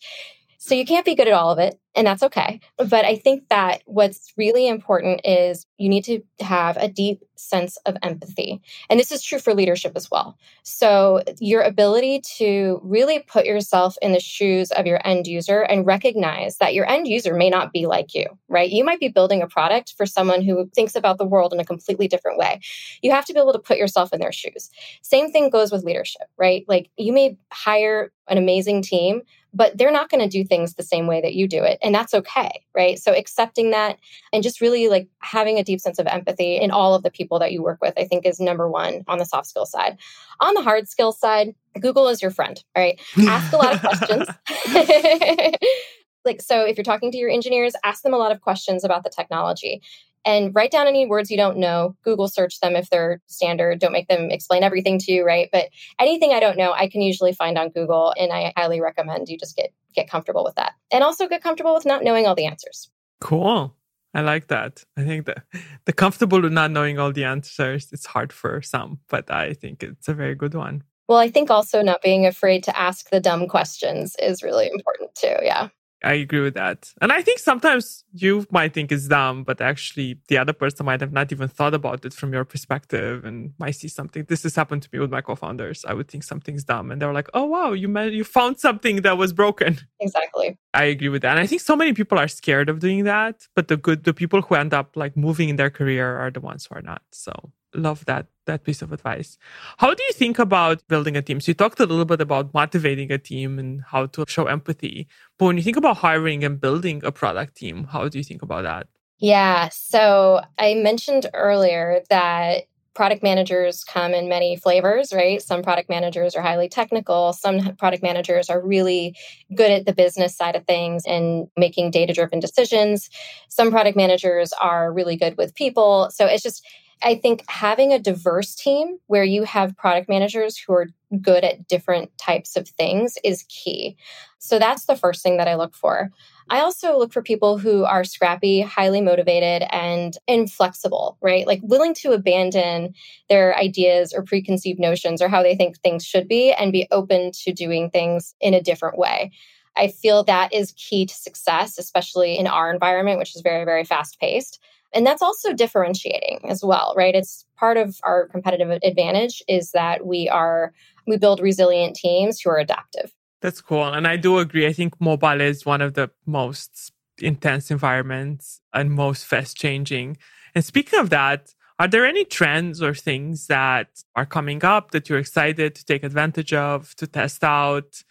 So 0.58 0.74
you 0.74 0.86
can't 0.86 1.06
be 1.06 1.16
good 1.16 1.28
at 1.28 1.34
all 1.34 1.52
of 1.52 1.60
it, 1.60 1.80
and 1.96 2.08
that's 2.08 2.24
okay. 2.24 2.60
But 2.78 3.06
I 3.06 3.16
think 3.16 3.48
that 3.50 3.84
what's 3.86 4.34
really 4.38 4.68
important 4.68 5.22
is 5.24 5.66
you 5.78 5.88
need 5.88 6.04
to 6.06 6.22
have 6.40 6.78
a 6.78 6.88
deep 6.88 7.24
sense 7.36 7.78
of 7.86 7.96
empathy. 8.02 8.62
And 8.90 9.00
this 9.00 9.12
is 9.12 9.22
true 9.22 9.38
for 9.38 9.54
leadership 9.54 9.94
as 9.96 10.10
well. 10.10 10.38
So 10.64 11.22
your 11.40 11.62
ability 11.62 12.22
to 12.38 12.80
really 12.84 13.20
put 13.20 13.46
yourself 13.46 13.96
in 14.02 14.14
the 14.14 14.20
shoes 14.20 14.72
of 14.72 14.88
your 14.88 15.00
end 15.06 15.28
user 15.28 15.62
and 15.62 15.86
recognize 15.86 16.58
that 16.58 16.74
your 16.74 16.90
end 16.90 17.08
user 17.08 17.36
may 17.36 17.50
not 17.50 17.72
be 17.72 17.86
like 17.86 18.16
you, 18.16 18.26
right? 18.48 18.70
You 18.70 18.84
might 18.84 19.00
be 19.00 19.10
building 19.10 19.42
a 19.42 19.48
product 19.48 19.94
for 19.96 20.06
someone 20.06 20.42
who 20.42 20.70
thinks 20.74 20.96
about 20.96 21.20
the 21.20 21.26
world 21.26 21.54
in 21.54 21.60
a 21.60 21.66
completely 21.66 22.08
different 22.08 22.38
way. 22.40 22.62
You 23.02 23.12
have 23.12 23.26
to 23.26 23.34
be 23.34 23.40
able 23.40 23.54
to 23.54 23.60
put 23.60 23.78
yourself 23.78 24.12
in 24.12 24.20
their 24.20 24.32
shoes. 24.32 24.72
Same 25.04 25.32
thing 25.32 25.50
goes 25.50 25.72
with 25.72 25.84
leadership, 25.84 26.28
right? 26.38 26.66
Like 26.68 26.90
you 26.98 27.14
may 27.14 27.38
hire 27.52 28.12
an 28.28 28.38
amazing 28.38 28.82
team, 28.82 29.22
but 29.58 29.76
they're 29.76 29.92
not 29.92 30.10
going 30.10 30.22
to 30.22 30.30
do 30.30 30.46
things 30.46 30.76
the 30.76 30.84
same 30.84 31.08
way 31.08 31.20
that 31.20 31.34
you 31.34 31.48
do 31.48 31.64
it. 31.64 31.80
And 31.82 31.94
that's 31.94 32.14
okay. 32.14 32.64
Right. 32.76 33.00
So 33.00 33.12
accepting 33.12 33.72
that 33.72 33.98
and 34.32 34.44
just 34.44 34.62
really 34.62 34.88
like 34.88 35.10
having 35.20 35.58
a 35.58 35.64
deep 35.64 35.82
sense 35.82 35.98
of 35.98 36.06
empathy 36.06 36.58
in 36.58 36.70
all 36.70 36.94
of 36.94 37.02
the 37.02 37.10
people 37.10 37.40
that 37.40 37.52
you 37.52 37.64
work 37.64 37.80
with, 37.82 37.96
I 37.98 38.06
think 38.06 38.26
is 38.26 38.40
number 38.40 38.70
one 38.70 39.04
on 39.08 39.18
the 39.18 39.26
soft 39.26 39.48
skill 39.48 39.66
side. 39.66 39.98
On 40.40 40.54
the 40.54 40.62
hard 40.62 40.88
skill 40.88 41.12
side, 41.12 41.56
Google 41.80 42.08
is 42.08 42.22
your 42.22 42.32
friend. 42.32 42.64
All 42.76 42.84
right. 42.84 43.00
Ask 43.28 43.52
a 43.52 43.58
lot 43.58 43.74
of 43.74 43.82
questions. 43.82 44.28
like 46.26 46.42
so 46.42 46.66
if 46.66 46.78
you're 46.78 46.84
talking 46.84 47.12
to 47.12 47.18
your 47.18 47.30
engineers 47.30 47.74
ask 47.84 48.04
them 48.04 48.14
a 48.14 48.18
lot 48.18 48.32
of 48.32 48.42
questions 48.42 48.84
about 48.84 49.04
the 49.04 49.10
technology 49.10 49.82
and 50.26 50.54
write 50.54 50.72
down 50.72 50.88
any 50.88 51.06
words 51.06 51.32
you 51.32 51.38
don't 51.38 51.58
know. 51.58 51.96
Google 52.04 52.28
search 52.28 52.60
them 52.60 52.76
if 52.76 52.90
they're 52.90 53.22
standard. 53.28 53.80
Don't 53.80 53.92
make 53.92 54.08
them 54.08 54.30
explain 54.32 54.64
everything 54.64 55.00
to 55.00 55.12
you, 55.12 55.26
right? 55.26 55.50
But 55.52 55.70
anything 56.00 56.34
I 56.34 56.40
don't 56.40 56.58
know, 56.58 56.74
I 56.74 56.90
can 56.90 57.02
usually 57.02 57.34
find 57.34 57.58
on 57.58 57.70
Google, 57.70 58.14
and 58.18 58.32
I 58.32 58.54
highly 58.56 58.82
recommend 58.82 59.30
you 59.30 59.38
just 59.38 59.56
get 59.56 59.74
get 59.96 60.10
comfortable 60.10 60.44
with 60.44 60.56
that, 60.56 60.74
and 60.92 61.04
also 61.04 61.28
get 61.28 61.44
comfortable 61.44 61.74
with 61.74 61.86
not 61.86 62.04
knowing 62.04 62.28
all 62.28 62.36
the 62.36 62.46
answers. 62.46 62.90
Cool. 63.22 63.76
I 64.14 64.22
like 64.22 64.48
that. 64.48 64.84
I 64.98 65.04
think 65.04 65.26
that 65.26 65.44
the 65.86 65.94
comfortable 65.94 66.42
with 66.42 66.52
not 66.52 66.72
knowing 66.72 67.00
all 67.00 67.12
the 67.12 67.24
answers, 67.24 67.90
it's 67.92 68.06
hard 68.06 68.34
for 68.34 68.62
some, 68.62 69.00
but 69.10 69.30
I 69.30 69.54
think 69.54 69.84
it's 69.84 70.08
a 70.08 70.14
very 70.14 70.36
good 70.36 70.56
one. 70.56 70.84
Well, 71.08 71.20
I 71.20 71.30
think 71.30 71.50
also 71.50 71.82
not 71.82 72.02
being 72.02 72.26
afraid 72.26 72.64
to 72.66 72.78
ask 72.78 73.10
the 73.10 73.22
dumb 73.22 73.48
questions 73.48 74.16
is 74.20 74.44
really 74.44 74.70
important 74.70 75.16
too. 75.16 75.36
Yeah. 75.42 75.70
I 76.04 76.14
agree 76.14 76.42
with 76.42 76.54
that. 76.54 76.94
And 77.02 77.12
I 77.12 77.22
think 77.22 77.40
sometimes 77.40 78.04
you 78.14 78.46
might 78.52 78.74
think 78.74 78.92
it's 78.92 79.08
dumb, 79.08 79.44
but 79.44 79.62
actually 79.62 80.20
the 80.28 80.38
other 80.38 80.54
person 80.54 80.86
might 80.86 81.02
have 81.02 81.12
not 81.12 81.32
even 81.32 81.48
thought 81.48 81.74
about 81.74 82.06
it 82.06 82.14
from 82.14 82.34
your 82.34 82.46
perspective 82.46 83.26
and 83.26 83.54
might 83.58 83.72
see 83.72 83.88
something. 83.88 84.26
This 84.28 84.44
has 84.44 84.56
happened 84.56 84.84
to 84.84 84.90
me 84.94 85.00
with 85.00 85.10
my 85.10 85.22
co-founders. 85.22 85.86
I 85.86 85.94
would 85.94 86.08
think 86.08 86.24
something's 86.24 86.64
dumb 86.64 86.92
and 86.92 87.02
they're 87.02 87.14
like, 87.14 87.30
oh 87.34 87.46
wow, 87.46 87.72
you 87.72 87.88
met, 87.88 88.12
you 88.12 88.24
found 88.24 88.60
something 88.60 89.02
that 89.02 89.18
was 89.18 89.34
broken. 89.34 89.80
Exactly. 90.00 90.58
I 90.74 90.84
agree 90.86 91.10
with 91.10 91.24
that. 91.24 91.32
And 91.32 91.40
I 91.40 91.48
think 91.48 91.62
so 91.62 91.76
many 91.76 91.94
people 91.94 92.20
are 92.20 92.28
scared 92.28 92.70
of 92.70 92.80
doing 92.80 93.06
that, 93.06 93.48
but 93.56 93.68
the 93.68 93.78
good 93.78 94.04
the 94.04 94.14
people 94.14 94.42
who 94.42 94.56
end 94.56 94.74
up 94.74 94.96
like 94.96 95.18
moving 95.18 95.50
in 95.50 95.56
their 95.56 95.72
career 95.72 96.18
are 96.18 96.30
the 96.30 96.42
ones 96.42 96.68
who 96.68 96.76
are 96.76 96.84
not. 96.84 97.02
So 97.12 97.34
love 97.74 98.06
that 98.06 98.28
that 98.48 98.64
piece 98.64 98.82
of 98.82 98.92
advice. 98.92 99.38
How 99.78 99.94
do 99.94 100.04
you 100.04 100.14
think 100.14 100.40
about 100.40 100.86
building 100.88 101.16
a 101.16 101.22
team? 101.22 101.40
So 101.40 101.52
you 101.52 101.54
talked 101.54 101.80
a 101.80 101.86
little 101.86 102.06
bit 102.06 102.20
about 102.20 102.54
motivating 102.54 103.12
a 103.12 103.18
team 103.18 103.60
and 103.60 103.84
how 103.84 104.08
to 104.08 104.26
show 104.28 104.48
empathy. 104.48 105.08
But 105.38 105.46
when 105.46 105.58
you 105.58 105.64
think 105.64 105.78
about 105.78 105.98
hiring 105.98 106.44
and 106.44 106.60
building 106.60 107.02
a 107.06 107.12
product 107.12 107.56
team, 107.56 107.86
how 107.86 108.10
do 108.10 108.18
you 108.18 108.24
think 108.24 108.42
about 108.42 108.64
that? 108.64 108.88
Yeah. 109.20 109.70
So 109.72 110.42
I 110.58 110.74
mentioned 110.74 111.28
earlier 111.34 112.02
that 112.10 112.64
product 112.94 113.22
managers 113.22 113.84
come 113.84 114.12
in 114.14 114.28
many 114.28 114.56
flavors, 114.56 115.14
right? 115.14 115.40
Some 115.40 115.62
product 115.62 115.88
managers 115.88 116.36
are 116.36 116.42
highly 116.42 116.68
technical. 116.68 117.32
Some 117.32 117.76
product 117.76 118.02
managers 118.02 118.50
are 118.50 118.60
really 118.60 119.16
good 119.54 119.70
at 119.70 119.86
the 119.86 119.94
business 119.94 120.36
side 120.36 120.56
of 120.56 120.66
things 120.66 121.04
and 121.06 121.48
making 121.56 121.92
data 121.92 122.12
driven 122.12 122.40
decisions. 122.40 123.12
Some 123.50 123.70
product 123.70 123.96
managers 123.96 124.52
are 124.54 124.92
really 124.92 125.16
good 125.16 125.38
with 125.38 125.54
people. 125.54 126.10
So 126.12 126.26
it's 126.26 126.42
just, 126.42 126.66
I 127.04 127.16
think 127.16 127.44
having 127.48 127.94
a 127.94 128.00
diverse 128.00 128.56
team 128.56 128.98
where 129.08 129.24
you 129.24 129.44
have 129.44 129.78
product 129.78 130.10
managers 130.10 130.58
who 130.58 130.74
are 130.74 130.88
good 131.22 131.44
at 131.44 131.68
different 131.68 132.16
types 132.18 132.56
of 132.56 132.68
things 132.68 133.18
is 133.24 133.46
key. 133.50 133.96
So 134.40 134.60
that's 134.60 134.86
the 134.86 134.96
first 134.96 135.24
thing 135.24 135.38
that 135.38 135.48
I 135.48 135.56
look 135.56 135.76
for. 135.76 136.12
I 136.50 136.60
also 136.60 136.98
look 136.98 137.12
for 137.14 137.22
people 137.22 137.58
who 137.58 137.84
are 137.84 138.04
scrappy, 138.04 138.62
highly 138.62 139.02
motivated, 139.02 139.68
and 139.70 140.18
inflexible, 140.28 141.18
right? 141.22 141.46
Like 141.46 141.60
willing 141.62 141.94
to 141.96 142.14
abandon 142.14 142.94
their 143.30 143.56
ideas 143.58 144.14
or 144.14 144.24
preconceived 144.24 144.80
notions 144.80 145.22
or 145.22 145.28
how 145.28 145.44
they 145.44 145.56
think 145.56 145.78
things 145.80 146.06
should 146.06 146.28
be 146.28 146.54
and 146.54 146.72
be 146.72 146.88
open 146.92 147.32
to 147.44 147.54
doing 147.54 147.90
things 147.90 148.34
in 148.40 148.54
a 148.54 148.62
different 148.62 148.98
way. 148.98 149.32
I 149.76 149.90
feel 149.90 150.24
that 150.24 150.54
is 150.54 150.74
key 150.76 151.06
to 151.06 151.14
success, 151.14 151.78
especially 151.78 152.38
in 152.38 152.48
our 152.48 152.74
environment, 152.74 153.20
which 153.20 153.36
is 153.36 153.42
very, 153.42 153.64
very 153.64 153.84
fast 153.84 154.20
paced. 154.20 154.60
And 154.94 155.06
that's 155.06 155.22
also 155.22 155.54
differentiating 155.54 156.50
as 156.50 156.64
well, 156.64 156.94
right? 156.96 157.16
It's 157.16 157.46
part 157.58 157.78
of 157.78 158.00
our 158.04 158.28
competitive 158.28 158.70
advantage 158.84 159.44
is 159.48 159.72
that 159.72 160.06
we 160.06 160.30
are 160.30 160.74
we 161.06 161.18
build 161.18 161.40
resilient 161.40 161.96
teams 161.96 162.42
who 162.42 162.50
are 162.50 162.58
adaptive. 162.58 163.14
That's 163.42 163.62
cool. 163.62 163.86
And 163.86 164.08
I 164.08 164.18
do 164.18 164.40
agree. 164.40 164.68
I 164.68 164.74
think 164.74 165.00
mobile 165.00 165.42
is 165.42 165.66
one 165.66 165.82
of 165.82 165.94
the 165.94 166.10
most 166.26 166.92
intense 167.20 167.72
environments 167.72 168.62
and 168.74 168.92
most 168.92 169.26
fast 169.26 169.58
changing. 169.58 170.18
And 170.56 170.66
speaking 170.66 171.00
of 171.00 171.10
that, 171.12 171.54
are 171.80 171.88
there 171.88 172.06
any 172.06 172.26
trends 172.26 172.82
or 172.82 172.96
things 172.96 173.48
that 173.48 173.88
are 174.16 174.26
coming 174.26 174.66
up 174.66 174.92
that 174.92 175.08
you're 175.08 175.20
excited 175.20 175.76
to 175.76 175.86
take 175.86 176.04
advantage 176.04 176.52
of, 176.54 176.96
to 176.96 177.06
test 177.06 177.44
out? 177.44 178.04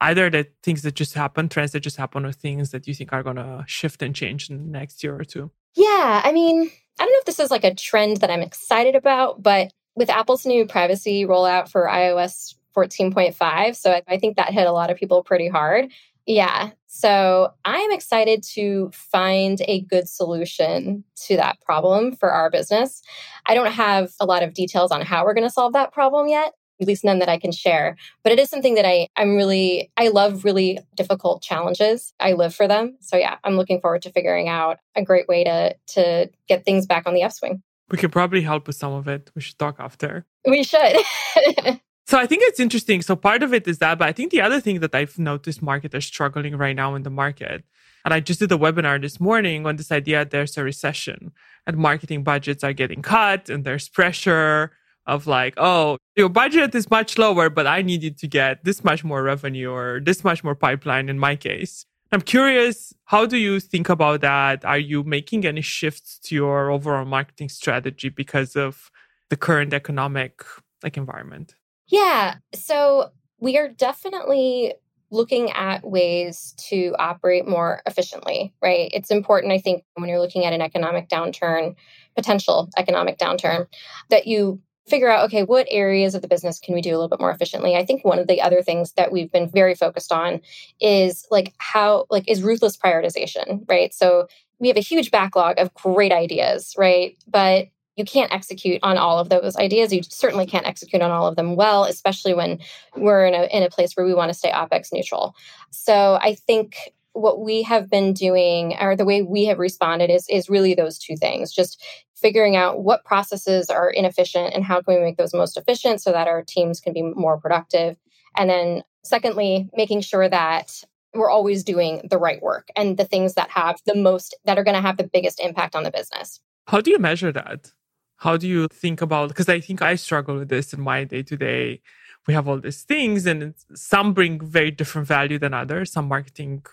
Either 0.00 0.30
the 0.30 0.46
things 0.62 0.82
that 0.82 0.94
just 0.94 1.14
happen, 1.14 1.48
trends 1.48 1.72
that 1.72 1.80
just 1.80 1.96
happen, 1.96 2.24
or 2.24 2.30
things 2.30 2.70
that 2.70 2.86
you 2.86 2.94
think 2.94 3.12
are 3.12 3.24
going 3.24 3.34
to 3.34 3.64
shift 3.66 4.00
and 4.00 4.14
change 4.14 4.48
in 4.48 4.58
the 4.58 4.78
next 4.78 5.02
year 5.02 5.16
or 5.16 5.24
two? 5.24 5.50
Yeah, 5.74 6.22
I 6.24 6.32
mean, 6.32 6.70
I 6.98 7.04
don't 7.04 7.12
know 7.12 7.18
if 7.18 7.24
this 7.24 7.40
is 7.40 7.50
like 7.50 7.64
a 7.64 7.74
trend 7.74 8.18
that 8.18 8.30
I'm 8.30 8.42
excited 8.42 8.94
about, 8.96 9.42
but 9.42 9.72
with 9.94 10.10
Apple's 10.10 10.46
new 10.46 10.66
privacy 10.66 11.24
rollout 11.24 11.68
for 11.68 11.86
iOS 11.86 12.54
14.5, 12.76 13.76
so 13.76 14.00
I 14.06 14.18
think 14.18 14.36
that 14.36 14.52
hit 14.52 14.66
a 14.66 14.72
lot 14.72 14.90
of 14.90 14.96
people 14.96 15.22
pretty 15.22 15.48
hard. 15.48 15.90
Yeah. 16.26 16.70
So 16.86 17.52
I 17.64 17.78
am 17.78 17.90
excited 17.90 18.42
to 18.54 18.90
find 18.92 19.60
a 19.66 19.80
good 19.82 20.08
solution 20.08 21.04
to 21.24 21.36
that 21.36 21.60
problem 21.62 22.14
for 22.14 22.30
our 22.30 22.50
business. 22.50 23.02
I 23.46 23.54
don't 23.54 23.72
have 23.72 24.12
a 24.20 24.26
lot 24.26 24.42
of 24.42 24.52
details 24.52 24.90
on 24.90 25.00
how 25.02 25.24
we're 25.24 25.34
going 25.34 25.46
to 25.46 25.52
solve 25.52 25.72
that 25.72 25.92
problem 25.92 26.28
yet, 26.28 26.52
at 26.80 26.86
least 26.86 27.04
none 27.04 27.18
that 27.18 27.28
I 27.28 27.38
can 27.38 27.52
share. 27.52 27.96
But 28.22 28.32
it 28.32 28.38
is 28.38 28.50
something 28.50 28.74
that 28.74 28.86
I, 28.86 29.08
I'm 29.16 29.36
really, 29.36 29.90
I 29.96 30.08
love 30.08 30.44
really 30.44 30.78
difficult 30.94 31.42
challenges. 31.42 32.12
I 32.20 32.32
live 32.32 32.54
for 32.54 32.68
them. 32.68 32.96
So 33.00 33.16
yeah, 33.16 33.36
I'm 33.44 33.56
looking 33.56 33.80
forward 33.80 34.02
to 34.02 34.12
figuring 34.12 34.48
out 34.48 34.78
a 34.94 35.02
great 35.02 35.28
way 35.28 35.44
to 35.44 35.74
to 35.94 36.30
get 36.48 36.64
things 36.64 36.86
back 36.86 37.06
on 37.06 37.14
the 37.14 37.22
upswing. 37.22 37.62
We 37.90 37.98
could 37.98 38.12
probably 38.12 38.42
help 38.42 38.66
with 38.66 38.76
some 38.76 38.92
of 38.92 39.08
it. 39.08 39.30
We 39.34 39.40
should 39.40 39.58
talk 39.58 39.76
after. 39.78 40.26
We 40.46 40.62
should. 40.62 40.96
so 42.06 42.18
I 42.18 42.26
think 42.26 42.42
it's 42.44 42.60
interesting. 42.60 43.00
So 43.02 43.16
part 43.16 43.42
of 43.42 43.54
it 43.54 43.66
is 43.66 43.78
that, 43.78 43.98
but 43.98 44.08
I 44.08 44.12
think 44.12 44.30
the 44.30 44.42
other 44.42 44.60
thing 44.60 44.80
that 44.80 44.94
I've 44.94 45.18
noticed 45.18 45.62
marketers 45.62 46.04
struggling 46.04 46.56
right 46.56 46.76
now 46.76 46.94
in 46.94 47.02
the 47.02 47.10
market, 47.10 47.64
and 48.04 48.12
I 48.12 48.20
just 48.20 48.40
did 48.40 48.52
a 48.52 48.58
webinar 48.58 49.00
this 49.00 49.18
morning 49.20 49.66
on 49.66 49.76
this 49.76 49.90
idea 49.90 50.24
there's 50.24 50.56
a 50.56 50.64
recession 50.64 51.32
and 51.66 51.76
marketing 51.76 52.24
budgets 52.24 52.62
are 52.62 52.72
getting 52.72 53.02
cut 53.02 53.48
and 53.48 53.64
there's 53.64 53.88
pressure 53.88 54.72
of 55.08 55.26
like, 55.26 55.54
oh, 55.56 55.96
your 56.14 56.28
budget 56.28 56.74
is 56.74 56.88
much 56.90 57.18
lower, 57.18 57.50
but 57.50 57.66
I 57.66 57.82
needed 57.82 58.18
to 58.18 58.28
get 58.28 58.64
this 58.64 58.84
much 58.84 59.02
more 59.02 59.22
revenue 59.22 59.70
or 59.70 60.00
this 60.00 60.22
much 60.22 60.44
more 60.44 60.54
pipeline 60.54 61.08
in 61.08 61.18
my 61.18 61.34
case. 61.34 61.84
I'm 62.12 62.20
curious, 62.20 62.94
how 63.06 63.26
do 63.26 63.36
you 63.36 63.58
think 63.58 63.88
about 63.88 64.20
that? 64.20 64.64
Are 64.64 64.78
you 64.78 65.02
making 65.02 65.44
any 65.44 65.60
shifts 65.60 66.18
to 66.24 66.34
your 66.34 66.70
overall 66.70 67.04
marketing 67.04 67.48
strategy 67.48 68.08
because 68.08 68.54
of 68.54 68.90
the 69.30 69.36
current 69.36 69.74
economic 69.74 70.42
like 70.82 70.96
environment? 70.96 71.54
Yeah. 71.88 72.36
So 72.54 73.10
we 73.40 73.58
are 73.58 73.68
definitely 73.68 74.74
looking 75.10 75.50
at 75.52 75.84
ways 75.84 76.54
to 76.68 76.94
operate 76.98 77.46
more 77.48 77.80
efficiently, 77.86 78.52
right? 78.62 78.90
It's 78.92 79.10
important, 79.10 79.52
I 79.52 79.58
think, 79.58 79.84
when 79.94 80.08
you're 80.08 80.20
looking 80.20 80.44
at 80.44 80.52
an 80.52 80.60
economic 80.60 81.08
downturn, 81.08 81.76
potential 82.14 82.68
economic 82.76 83.18
downturn, 83.18 83.66
that 84.10 84.26
you 84.26 84.60
figure 84.88 85.08
out 85.08 85.24
okay 85.26 85.42
what 85.42 85.66
areas 85.70 86.14
of 86.14 86.22
the 86.22 86.28
business 86.28 86.58
can 86.58 86.74
we 86.74 86.80
do 86.80 86.90
a 86.90 86.98
little 86.98 87.08
bit 87.08 87.20
more 87.20 87.30
efficiently? 87.30 87.76
I 87.76 87.84
think 87.84 88.04
one 88.04 88.18
of 88.18 88.26
the 88.26 88.40
other 88.40 88.62
things 88.62 88.92
that 88.92 89.12
we've 89.12 89.30
been 89.30 89.48
very 89.48 89.74
focused 89.74 90.12
on 90.12 90.40
is 90.80 91.26
like 91.30 91.54
how 91.58 92.06
like 92.10 92.28
is 92.28 92.42
ruthless 92.42 92.76
prioritization 92.76 93.68
right? 93.68 93.92
So 93.94 94.28
we 94.58 94.68
have 94.68 94.76
a 94.76 94.80
huge 94.80 95.10
backlog 95.10 95.58
of 95.58 95.72
great 95.74 96.12
ideas 96.12 96.74
right? 96.76 97.16
But 97.26 97.68
you 97.96 98.04
can't 98.04 98.32
execute 98.32 98.78
on 98.84 98.96
all 98.96 99.18
of 99.18 99.28
those 99.28 99.56
ideas. 99.56 99.92
You 99.92 100.02
certainly 100.04 100.46
can't 100.46 100.66
execute 100.66 101.02
on 101.02 101.10
all 101.10 101.26
of 101.26 101.36
them 101.36 101.56
well 101.56 101.84
especially 101.84 102.34
when 102.34 102.60
we're 102.96 103.26
in 103.26 103.34
a, 103.34 103.44
in 103.56 103.62
a 103.62 103.70
place 103.70 103.94
where 103.94 104.06
we 104.06 104.14
want 104.14 104.30
to 104.30 104.38
stay 104.38 104.50
opex 104.50 104.92
neutral. 104.92 105.34
So 105.70 106.18
i 106.20 106.34
think 106.34 106.92
what 107.20 107.40
we 107.40 107.62
have 107.62 107.90
been 107.90 108.12
doing 108.12 108.76
or 108.80 108.96
the 108.96 109.04
way 109.04 109.22
we 109.22 109.44
have 109.46 109.58
responded 109.58 110.10
is 110.10 110.26
is 110.28 110.48
really 110.48 110.74
those 110.74 110.98
two 110.98 111.16
things 111.16 111.52
just 111.52 111.82
figuring 112.16 112.56
out 112.56 112.82
what 112.82 113.04
processes 113.04 113.70
are 113.70 113.90
inefficient 113.90 114.54
and 114.54 114.64
how 114.64 114.80
can 114.80 114.94
we 114.94 115.00
make 115.00 115.16
those 115.16 115.34
most 115.34 115.56
efficient 115.56 116.00
so 116.00 116.12
that 116.12 116.28
our 116.28 116.42
teams 116.42 116.80
can 116.80 116.92
be 116.92 117.02
more 117.02 117.38
productive. 117.38 117.96
And 118.36 118.50
then, 118.50 118.82
secondly, 119.04 119.68
making 119.74 120.00
sure 120.00 120.28
that 120.28 120.82
we're 121.14 121.30
always 121.30 121.64
doing 121.64 122.06
the 122.10 122.18
right 122.18 122.42
work 122.42 122.68
and 122.76 122.96
the 122.96 123.04
things 123.04 123.34
that 123.34 123.50
have 123.50 123.80
the 123.86 123.94
most, 123.94 124.36
that 124.44 124.58
are 124.58 124.64
going 124.64 124.74
to 124.74 124.82
have 124.82 124.96
the 124.96 125.08
biggest 125.12 125.40
impact 125.40 125.74
on 125.74 125.84
the 125.84 125.90
business. 125.90 126.40
How 126.66 126.80
do 126.80 126.90
you 126.90 126.98
measure 126.98 127.32
that? 127.32 127.72
How 128.18 128.36
do 128.36 128.48
you 128.48 128.66
think 128.68 129.00
about, 129.00 129.28
because 129.28 129.48
I 129.48 129.60
think 129.60 129.80
I 129.80 129.94
struggle 129.94 130.38
with 130.38 130.48
this 130.48 130.72
in 130.72 130.80
my 130.80 131.04
day 131.04 131.22
to 131.22 131.36
day. 131.36 131.80
We 132.26 132.34
have 132.34 132.46
all 132.48 132.60
these 132.60 132.82
things, 132.82 133.26
and 133.26 133.54
some 133.74 134.12
bring 134.12 134.44
very 134.44 134.70
different 134.70 135.08
value 135.08 135.38
than 135.38 135.54
others. 135.54 135.92
Some 135.92 136.08
marketing 136.08 136.64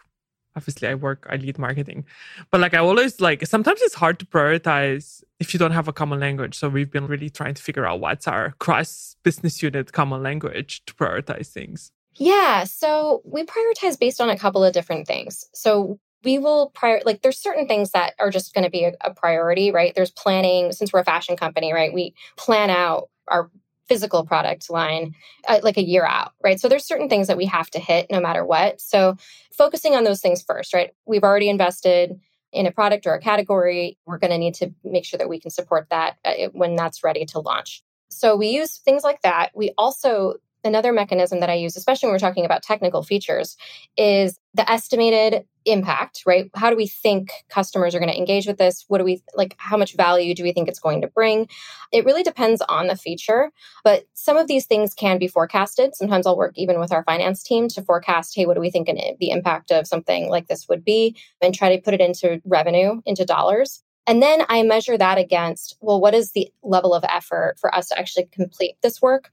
obviously 0.55 0.87
I 0.87 0.95
work, 0.95 1.27
I 1.29 1.35
lead 1.35 1.57
marketing. 1.57 2.05
But 2.51 2.61
like 2.61 2.73
I 2.73 2.79
always 2.79 3.19
like 3.19 3.45
sometimes 3.45 3.81
it's 3.81 3.95
hard 3.95 4.19
to 4.19 4.25
prioritize 4.25 5.23
if 5.39 5.53
you 5.53 5.59
don't 5.59 5.71
have 5.71 5.87
a 5.87 5.93
common 5.93 6.19
language. 6.19 6.57
So 6.57 6.69
we've 6.69 6.91
been 6.91 7.07
really 7.07 7.29
trying 7.29 7.53
to 7.55 7.61
figure 7.61 7.85
out 7.85 7.99
what's 7.99 8.27
our 8.27 8.53
cross 8.59 9.15
business 9.23 9.61
unit 9.61 9.91
common 9.91 10.23
language 10.23 10.83
to 10.85 10.93
prioritize 10.93 11.47
things. 11.47 11.91
Yeah. 12.15 12.63
So 12.63 13.21
we 13.25 13.43
prioritize 13.43 13.99
based 13.99 14.21
on 14.21 14.29
a 14.29 14.37
couple 14.37 14.63
of 14.63 14.73
different 14.73 15.07
things. 15.07 15.45
So 15.53 15.99
we 16.23 16.39
will 16.39 16.71
prior 16.71 17.01
like 17.05 17.21
there's 17.21 17.37
certain 17.37 17.67
things 17.67 17.91
that 17.91 18.13
are 18.19 18.31
just 18.31 18.53
going 18.53 18.63
to 18.63 18.69
be 18.69 18.85
a, 18.85 18.93
a 19.01 19.13
priority, 19.13 19.71
right? 19.71 19.93
There's 19.93 20.11
planning 20.11 20.71
since 20.71 20.91
we're 20.91 21.01
a 21.01 21.05
fashion 21.05 21.37
company, 21.37 21.73
right? 21.73 21.93
We 21.93 22.15
plan 22.37 22.69
out 22.69 23.09
our 23.27 23.51
physical 23.87 24.25
product 24.25 24.69
line 24.69 25.13
uh, 25.47 25.59
like 25.63 25.77
a 25.77 25.83
year 25.83 26.05
out, 26.05 26.33
right? 26.43 26.59
So 26.59 26.67
there's 26.67 26.85
certain 26.85 27.09
things 27.09 27.27
that 27.27 27.37
we 27.37 27.45
have 27.45 27.69
to 27.71 27.79
hit 27.79 28.07
no 28.09 28.19
matter 28.19 28.45
what. 28.45 28.81
So 28.81 29.17
focusing 29.53 29.95
on 29.95 30.03
those 30.03 30.21
things 30.21 30.43
first, 30.43 30.73
right? 30.73 30.91
We've 31.05 31.23
already 31.23 31.49
invested 31.49 32.19
in 32.51 32.65
a 32.65 32.71
product 32.71 33.05
or 33.05 33.13
a 33.13 33.19
category. 33.19 33.97
We're 34.05 34.17
going 34.17 34.31
to 34.31 34.37
need 34.37 34.55
to 34.55 34.73
make 34.83 35.05
sure 35.05 35.17
that 35.17 35.29
we 35.29 35.39
can 35.39 35.51
support 35.51 35.87
that 35.89 36.17
uh, 36.23 36.49
when 36.53 36.75
that's 36.75 37.03
ready 37.03 37.25
to 37.25 37.39
launch. 37.39 37.83
So 38.09 38.35
we 38.35 38.47
use 38.47 38.77
things 38.77 39.03
like 39.03 39.21
that. 39.21 39.51
We 39.53 39.73
also 39.77 40.35
another 40.65 40.91
mechanism 40.91 41.39
that 41.39 41.49
I 41.49 41.53
use, 41.53 41.77
especially 41.77 42.07
when 42.07 42.13
we're 42.13 42.19
talking 42.19 42.45
about 42.45 42.63
technical 42.63 43.03
features, 43.03 43.55
is 43.97 44.39
the 44.53 44.69
estimated 44.69 45.45
impact, 45.65 46.21
right? 46.25 46.49
How 46.55 46.69
do 46.69 46.75
we 46.75 46.87
think 46.87 47.31
customers 47.49 47.95
are 47.95 47.99
going 47.99 48.11
to 48.11 48.17
engage 48.17 48.47
with 48.47 48.57
this? 48.57 48.85
What 48.87 48.99
do 48.99 49.03
we 49.03 49.23
like? 49.35 49.55
How 49.57 49.77
much 49.77 49.95
value 49.95 50.35
do 50.35 50.43
we 50.43 50.51
think 50.51 50.67
it's 50.67 50.79
going 50.79 51.01
to 51.01 51.07
bring? 51.07 51.47
It 51.91 52.05
really 52.05 52.23
depends 52.23 52.61
on 52.61 52.87
the 52.87 52.95
feature, 52.95 53.51
but 53.83 54.05
some 54.13 54.37
of 54.37 54.47
these 54.47 54.65
things 54.65 54.93
can 54.93 55.17
be 55.17 55.27
forecasted. 55.27 55.95
Sometimes 55.95 56.27
I'll 56.27 56.37
work 56.37 56.53
even 56.55 56.79
with 56.79 56.91
our 56.91 57.03
finance 57.03 57.43
team 57.43 57.67
to 57.69 57.81
forecast, 57.81 58.35
hey, 58.35 58.45
what 58.45 58.53
do 58.53 58.61
we 58.61 58.69
think 58.69 58.87
the 58.87 59.31
impact 59.31 59.71
of 59.71 59.87
something 59.87 60.29
like 60.29 60.47
this 60.47 60.67
would 60.69 60.85
be 60.85 61.15
and 61.41 61.53
try 61.53 61.75
to 61.75 61.81
put 61.81 61.93
it 61.93 62.01
into 62.01 62.41
revenue, 62.45 63.01
into 63.05 63.25
dollars. 63.25 63.83
And 64.07 64.21
then 64.21 64.43
I 64.49 64.63
measure 64.63 64.97
that 64.97 65.17
against, 65.17 65.77
well, 65.81 65.99
what 65.99 66.13
is 66.13 66.31
the 66.31 66.51
level 66.63 66.93
of 66.93 67.03
effort 67.07 67.55
for 67.59 67.73
us 67.73 67.89
to 67.89 67.99
actually 67.99 68.25
complete 68.31 68.75
this 68.81 69.01
work? 69.01 69.31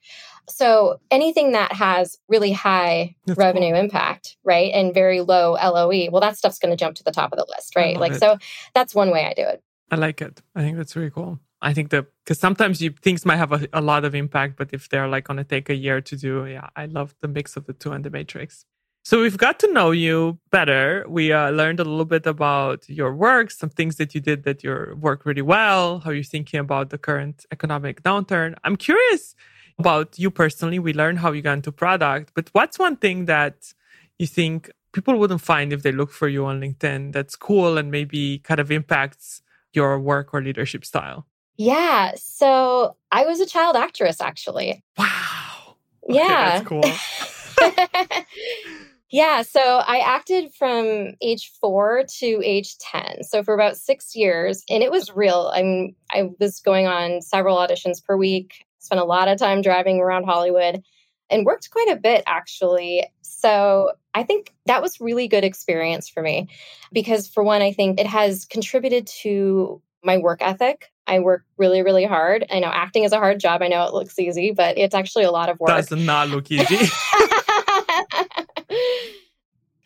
So 0.49 0.99
anything 1.11 1.53
that 1.53 1.73
has 1.73 2.19
really 2.29 2.53
high 2.53 3.15
that's 3.27 3.39
revenue 3.39 3.73
cool. 3.73 3.81
impact, 3.81 4.37
right, 4.45 4.73
and 4.73 4.95
very 4.95 5.21
low 5.21 5.53
LOE, 5.53 6.11
well, 6.11 6.21
that 6.21 6.37
stuff's 6.37 6.59
going 6.59 6.71
to 6.71 6.77
jump 6.77 6.97
to 6.97 7.05
the 7.05 7.13
top 7.13 7.33
of 7.33 7.39
the 7.39 7.47
list, 7.49 7.77
right? 7.77 7.99
Like, 7.99 8.13
it. 8.13 8.21
so 8.21 8.39
that's 8.75 8.95
one 8.95 9.11
way 9.11 9.27
I 9.27 9.35
do 9.35 9.43
it. 9.43 9.63
I 9.91 9.97
like 9.97 10.23
it. 10.23 10.41
I 10.55 10.63
think 10.63 10.79
that's 10.79 10.97
really 10.97 11.11
cool. 11.11 11.39
I 11.61 11.75
think 11.75 11.91
that 11.91 12.07
because 12.25 12.41
sometimes 12.41 12.83
you 12.83 12.91
things 12.91 13.25
might 13.25 13.37
have 13.37 13.53
a, 13.53 13.69
a 13.73 13.81
lot 13.81 14.05
of 14.05 14.15
impact, 14.15 14.57
but 14.57 14.71
if 14.73 14.89
they're 14.89 15.07
like 15.07 15.25
going 15.25 15.37
to 15.37 15.45
take 15.45 15.69
a 15.71 15.77
year 15.77 16.01
to 16.01 16.17
do, 16.17 16.45
yeah, 16.47 16.69
I 16.75 16.87
love 16.87 17.15
the 17.21 17.29
mix 17.29 17.57
of 17.57 17.67
the 17.67 17.73
two 17.73 17.93
and 17.93 18.05
the 18.05 18.11
matrix. 18.11 18.65
So 19.05 19.21
we've 19.21 19.37
got 19.37 19.59
to 19.61 19.73
know 19.73 19.91
you 19.91 20.39
better. 20.51 21.05
We 21.09 21.33
uh, 21.33 21.51
learned 21.51 21.81
a 21.81 21.85
little 21.85 22.05
bit 22.05 22.25
about 22.25 22.89
your 22.89 23.15
work, 23.15 23.51
some 23.51 23.69
things 23.69 23.97
that 23.97 24.15
you 24.15 24.21
did 24.21 24.45
that 24.45 24.63
your 24.63 24.95
work 24.95 25.27
really 25.27 25.43
well, 25.43 25.99
how 26.01 26.11
you're 26.11 26.23
thinking 26.23 26.61
about 26.61 26.91
the 26.91 26.99
current 26.99 27.45
economic 27.51 28.03
downturn. 28.05 28.55
I'm 28.63 28.77
curious 28.77 29.35
about 29.79 30.19
you 30.21 30.31
personally. 30.31 30.79
We 30.79 30.93
learned 30.93 31.19
how 31.19 31.33
you 31.33 31.43
got 31.43 31.55
into 31.55 31.73
product, 31.73 32.33
but 32.37 32.49
what's 32.53 32.79
one 32.79 32.97
thing 32.97 33.25
that 33.25 33.73
you 34.21 34.29
think 34.29 34.71
people 34.93 35.19
wouldn't 35.19 35.41
find 35.41 35.73
if 35.73 35.83
they 35.83 35.91
look 35.91 36.13
for 36.13 36.29
you 36.29 36.47
on 36.47 36.61
LinkedIn 36.61 37.13
that's 37.13 37.35
cool 37.35 37.79
and 37.79 37.91
maybe 37.91 38.39
kind 38.39 38.61
of 38.61 38.71
impacts 38.71 39.43
your 39.73 39.99
work 39.99 40.33
or 40.33 40.41
leadership 40.41 40.85
style? 40.85 41.27
Yeah. 41.57 42.13
So 42.17 42.97
I 43.11 43.25
was 43.25 43.41
a 43.41 43.47
child 43.47 43.75
actress, 43.75 44.21
actually. 44.21 44.85
Wow. 44.97 45.77
Okay, 46.09 46.19
yeah. 46.19 46.61
That's 46.61 46.69
cool. 46.69 46.85
Yeah, 49.13 49.43
so 49.43 49.61
I 49.61 49.99
acted 49.99 50.55
from 50.55 51.13
age 51.21 51.53
four 51.61 52.05
to 52.19 52.41
age 52.43 52.79
10. 52.79 53.25
So 53.25 53.43
for 53.43 53.53
about 53.53 53.77
six 53.77 54.17
years, 54.17 54.65
and 54.71 54.83
it 54.83 54.91
was 54.91 55.15
real. 55.15 55.53
I'm 55.55 55.95
I 56.11 56.31
was 56.41 56.61
going 56.61 56.87
on 56.87 57.21
several 57.21 57.59
auditions 57.59 58.03
per 58.03 58.17
week, 58.17 58.65
spent 58.79 59.03
a 59.03 59.05
lot 59.05 59.29
of 59.29 59.39
time 59.39 59.61
driving 59.61 60.01
around 60.01 60.25
Hollywood 60.25 60.83
and 61.29 61.45
worked 61.45 61.71
quite 61.71 61.91
a 61.91 61.97
bit 61.97 62.25
actually. 62.27 63.07
So 63.21 63.93
I 64.15 64.23
think 64.23 64.55
that 64.65 64.81
was 64.81 64.99
really 64.99 65.29
good 65.29 65.45
experience 65.45 66.09
for 66.09 66.23
me 66.23 66.49
because 66.91 67.29
for 67.29 67.43
one, 67.43 67.61
I 67.61 67.73
think 67.73 68.01
it 68.01 68.07
has 68.07 68.47
contributed 68.47 69.07
to 69.23 69.83
my 70.03 70.19
work 70.19 70.41
ethic. 70.41 70.91
I 71.07 71.19
work 71.19 71.45
really, 71.59 71.83
really 71.83 72.07
hard. 72.07 72.47
I 72.51 72.61
know 72.61 72.71
acting 72.73 73.05
is 73.05 73.13
a 73.13 73.19
hard 73.19 73.41
job. 73.41 73.61
I 73.61 73.69
know 73.69 73.85
it 73.85 73.93
looks 73.93 74.19
easy, 74.19 74.53
but 74.53 74.79
it's 74.79 74.95
actually 74.95 75.25
a 75.25 75.31
lot 75.31 75.51
of 75.51 75.61
work. 75.61 75.69
Does 75.69 75.91
not 75.91 76.31
look 76.31 76.51
easy. 76.51 76.91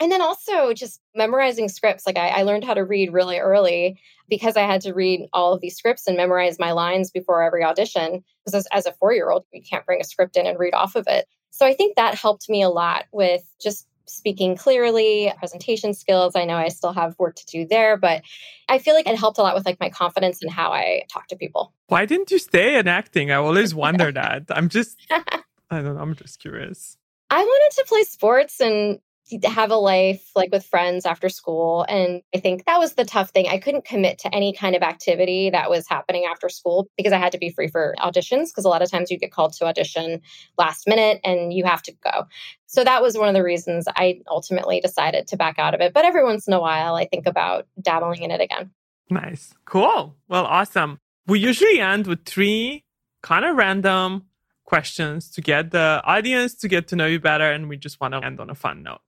and 0.01 0.13
then 0.13 0.21
also 0.21 0.73
just 0.73 1.01
memorizing 1.15 1.69
scripts. 1.69 2.07
Like 2.07 2.17
I, 2.17 2.29
I, 2.29 2.43
learned 2.43 2.65
how 2.65 2.75
to 2.75 2.85
read 2.85 3.13
really 3.13 3.39
early 3.39 3.99
because 4.29 4.57
I 4.57 4.63
had 4.63 4.83
to 4.83 4.93
read 4.93 5.29
all 5.33 5.53
of 5.53 5.61
these 5.61 5.77
scripts 5.77 6.07
and 6.07 6.17
memorize 6.17 6.59
my 6.59 6.73
lines 6.73 7.11
before 7.11 7.43
every 7.43 7.65
audition. 7.65 8.25
Because 8.45 8.55
as, 8.55 8.67
as 8.73 8.87
a 8.87 8.93
four 8.93 9.13
year 9.13 9.31
old, 9.31 9.45
you 9.53 9.63
can't 9.63 9.87
bring 9.87 10.01
a 10.01 10.05
script 10.05 10.37
in 10.37 10.47
and 10.47 10.59
read 10.59 10.75
off 10.75 10.97
of 10.97 11.07
it. 11.09 11.27
So 11.51 11.67
I 11.67 11.75
think 11.75 11.97
that 11.97 12.15
helped 12.15 12.49
me 12.49 12.63
a 12.63 12.69
lot 12.69 13.07
with 13.13 13.43
just 13.61 13.87
speaking 14.09 14.57
clearly, 14.57 15.33
presentation 15.39 15.95
skills. 15.95 16.37
I 16.37 16.45
know 16.45 16.55
I 16.55 16.69
still 16.69 16.93
have 16.93 17.19
work 17.19 17.35
to 17.37 17.47
do 17.47 17.67
there, 17.67 17.97
but 17.97 18.23
I 18.69 18.79
feel 18.79 18.95
like 18.95 19.09
it 19.09 19.19
helped 19.19 19.39
a 19.39 19.43
lot 19.43 19.55
with 19.55 19.67
like 19.67 19.81
my 19.81 19.91
confidence 19.91 20.43
and 20.43 20.51
how 20.51 20.73
I 20.73 21.03
talk 21.11 21.27
to 21.29 21.37
people. 21.37 21.73
Why 21.89 22.07
didn't 22.07 22.31
you 22.31 22.39
stay 22.39 22.79
in 22.79 22.87
acting? 22.87 23.31
I 23.31 23.37
always 23.37 23.75
wonder 23.75 24.13
that. 24.13 24.45
I'm 24.51 24.69
just 24.69 24.97
I 25.11 25.83
don't 25.83 25.97
know, 25.97 26.01
I'm 26.01 26.15
just 26.15 26.39
curious. 26.39 26.97
I 27.31 27.43
wanted 27.43 27.77
to 27.77 27.89
play 27.89 28.05
sports 28.05 28.61
and 28.61 29.01
have 29.45 29.71
a 29.71 29.77
life 29.77 30.31
like 30.35 30.53
with 30.53 30.65
friends 30.65 31.05
after 31.05 31.29
school. 31.29 31.85
And 31.89 32.23
I 32.35 32.39
think 32.39 32.65
that 32.67 32.79
was 32.79 32.95
the 32.95 33.05
tough 33.05 33.31
thing. 33.31 33.49
I 33.49 33.59
couldn't 33.59 33.85
commit 33.85 34.19
to 34.21 34.35
any 34.35 34.53
kind 34.53 34.77
of 34.77 34.83
activity 34.83 35.51
that 35.51 35.69
was 35.69 35.89
happening 35.89 36.27
after 36.31 36.49
school 36.49 36.89
because 36.97 37.13
I 37.13 37.19
had 37.19 37.33
to 37.33 37.39
be 37.39 37.51
free 37.51 37.69
for 37.69 37.95
auditions. 37.99 38.47
Because 38.47 38.65
a 38.65 38.69
lot 38.69 38.83
of 38.83 38.91
times 38.91 39.11
you 39.11 39.19
get 39.19 39.33
called 39.33 39.53
to 39.55 39.67
audition 39.67 40.21
last 40.57 40.87
minute 40.87 41.21
and 41.25 41.53
you 41.53 41.65
have 41.65 41.83
to 41.83 41.93
go. 42.05 42.27
So 42.67 42.85
that 42.85 43.03
was 43.03 43.17
one 43.17 43.29
of 43.29 43.35
the 43.35 43.43
reasons 43.43 43.87
I 43.89 44.21
ultimately 44.29 44.81
decided 44.81 45.27
to 45.29 45.37
back 45.37 45.59
out 45.59 45.75
of 45.75 45.81
it. 45.81 45.93
But 45.93 46.05
every 46.05 46.25
once 46.25 46.47
in 46.47 46.55
a 46.55 46.61
while, 46.61 46.95
I 46.95 47.07
think 47.07 47.27
about 47.27 47.67
dabbling 47.81 48.23
in 48.23 48.31
it 48.31 48.41
again. 48.41 48.71
Nice. 49.11 49.55
Cool. 49.65 50.17
Well, 50.29 50.45
awesome. 50.45 50.99
We 51.27 51.39
usually 51.41 51.81
end 51.81 52.07
with 52.07 52.25
three 52.25 52.85
kind 53.23 53.45
of 53.45 53.57
random 53.57 54.27
questions 54.65 55.31
to 55.31 55.41
get 55.41 55.71
the 55.71 56.03
audience 56.05 56.55
to 56.57 56.69
get 56.69 56.89
to 56.89 56.97
know 56.97 57.07
you 57.07 57.21
better. 57.21 57.51
And 57.51 57.69
we 57.69 57.77
just 57.77 58.01
want 58.01 58.15
to 58.15 58.25
end 58.25 58.41
on 58.41 58.51
a 58.51 58.55
fun 58.55 58.83
note. 58.83 59.01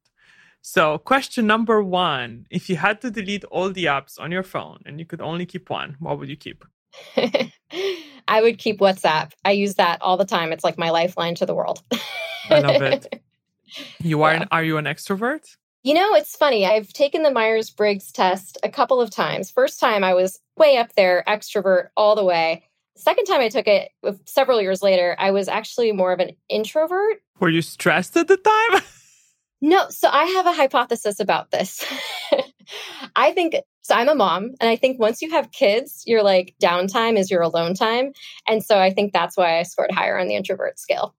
So, 0.70 0.98
question 0.98 1.46
number 1.46 1.82
one 1.82 2.46
If 2.50 2.68
you 2.68 2.76
had 2.76 3.00
to 3.00 3.10
delete 3.10 3.44
all 3.44 3.70
the 3.70 3.86
apps 3.86 4.20
on 4.20 4.30
your 4.30 4.42
phone 4.42 4.82
and 4.84 5.00
you 5.00 5.06
could 5.06 5.22
only 5.22 5.46
keep 5.46 5.70
one, 5.70 5.96
what 5.98 6.18
would 6.18 6.28
you 6.28 6.36
keep? 6.36 6.62
I 8.28 8.42
would 8.42 8.58
keep 8.58 8.78
WhatsApp. 8.78 9.32
I 9.46 9.52
use 9.52 9.76
that 9.76 10.02
all 10.02 10.18
the 10.18 10.26
time. 10.26 10.52
It's 10.52 10.64
like 10.64 10.76
my 10.76 10.90
lifeline 10.90 11.34
to 11.36 11.46
the 11.46 11.54
world. 11.54 11.82
I 12.50 12.60
love 12.60 12.82
it. 12.82 13.22
You 14.02 14.22
are 14.22 14.32
yeah. 14.32 14.42
an, 14.42 14.48
are 14.50 14.64
you 14.64 14.78
an 14.78 14.86
extrovert? 14.86 15.56
You 15.82 15.92
know, 15.92 16.14
it's 16.14 16.34
funny. 16.34 16.64
I've 16.64 16.90
taken 16.94 17.22
the 17.22 17.30
Myers 17.30 17.68
Briggs 17.68 18.10
test 18.10 18.56
a 18.62 18.70
couple 18.70 18.98
of 18.98 19.10
times. 19.10 19.50
First 19.50 19.78
time 19.78 20.02
I 20.02 20.14
was 20.14 20.40
way 20.56 20.78
up 20.78 20.94
there, 20.94 21.22
extrovert 21.28 21.88
all 21.94 22.16
the 22.16 22.24
way. 22.24 22.64
Second 22.96 23.26
time 23.26 23.42
I 23.42 23.50
took 23.50 23.66
it 23.66 23.90
uh, 24.02 24.14
several 24.24 24.62
years 24.62 24.82
later, 24.82 25.14
I 25.18 25.32
was 25.32 25.48
actually 25.48 25.92
more 25.92 26.12
of 26.12 26.20
an 26.20 26.30
introvert. 26.48 27.20
Were 27.40 27.50
you 27.50 27.60
stressed 27.60 28.16
at 28.16 28.26
the 28.28 28.38
time? 28.38 28.82
No, 29.60 29.88
so 29.90 30.08
I 30.08 30.24
have 30.24 30.46
a 30.46 30.52
hypothesis 30.52 31.20
about 31.20 31.50
this. 31.50 31.84
I 33.16 33.32
think 33.32 33.56
so. 33.82 33.94
I'm 33.94 34.08
a 34.08 34.14
mom, 34.14 34.54
and 34.60 34.68
I 34.70 34.76
think 34.76 35.00
once 35.00 35.22
you 35.22 35.30
have 35.30 35.50
kids, 35.50 36.02
your 36.06 36.22
like 36.22 36.54
downtime 36.62 37.18
is 37.18 37.30
your 37.30 37.42
alone 37.42 37.74
time, 37.74 38.12
and 38.46 38.62
so 38.62 38.78
I 38.78 38.90
think 38.90 39.12
that's 39.12 39.36
why 39.36 39.58
I 39.58 39.62
scored 39.62 39.90
higher 39.90 40.18
on 40.18 40.28
the 40.28 40.36
introvert 40.36 40.78
scale. 40.78 41.14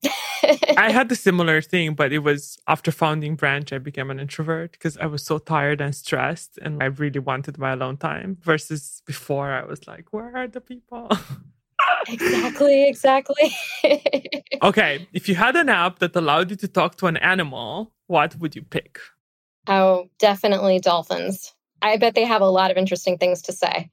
I 0.77 0.91
had 0.93 1.09
the 1.09 1.15
similar 1.15 1.61
thing, 1.61 1.95
but 1.95 2.13
it 2.13 2.19
was 2.19 2.57
after 2.67 2.91
founding 2.91 3.35
Branch, 3.35 3.73
I 3.73 3.79
became 3.79 4.11
an 4.11 4.19
introvert 4.19 4.73
because 4.73 4.97
I 4.97 5.07
was 5.07 5.23
so 5.23 5.39
tired 5.39 5.81
and 5.81 5.93
stressed, 5.95 6.59
and 6.61 6.81
I 6.81 6.87
really 6.87 7.19
wanted 7.19 7.57
my 7.57 7.71
alone 7.71 7.97
time. 7.97 8.37
Versus 8.41 9.01
before, 9.05 9.51
I 9.51 9.65
was 9.65 9.87
like, 9.87 10.13
"Where 10.13 10.35
are 10.37 10.47
the 10.47 10.61
people?" 10.61 11.09
exactly, 12.07 12.87
exactly. 12.87 13.55
okay, 14.63 15.07
if 15.13 15.29
you 15.29 15.35
had 15.35 15.55
an 15.55 15.69
app 15.69 15.99
that 15.99 16.15
allowed 16.15 16.49
you 16.49 16.55
to 16.57 16.67
talk 16.67 16.95
to 16.97 17.07
an 17.07 17.17
animal, 17.17 17.93
what 18.07 18.35
would 18.37 18.55
you 18.55 18.63
pick? 18.63 18.99
Oh, 19.67 20.09
definitely 20.19 20.79
dolphins. 20.79 21.53
I 21.81 21.97
bet 21.97 22.15
they 22.15 22.25
have 22.25 22.41
a 22.41 22.49
lot 22.49 22.71
of 22.71 22.77
interesting 22.77 23.17
things 23.17 23.43
to 23.43 23.53
say. 23.53 23.89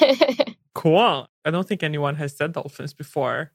cool. 0.74 1.26
I 1.44 1.50
don't 1.50 1.66
think 1.66 1.82
anyone 1.82 2.14
has 2.16 2.36
said 2.36 2.52
dolphins 2.52 2.92
before. 2.92 3.52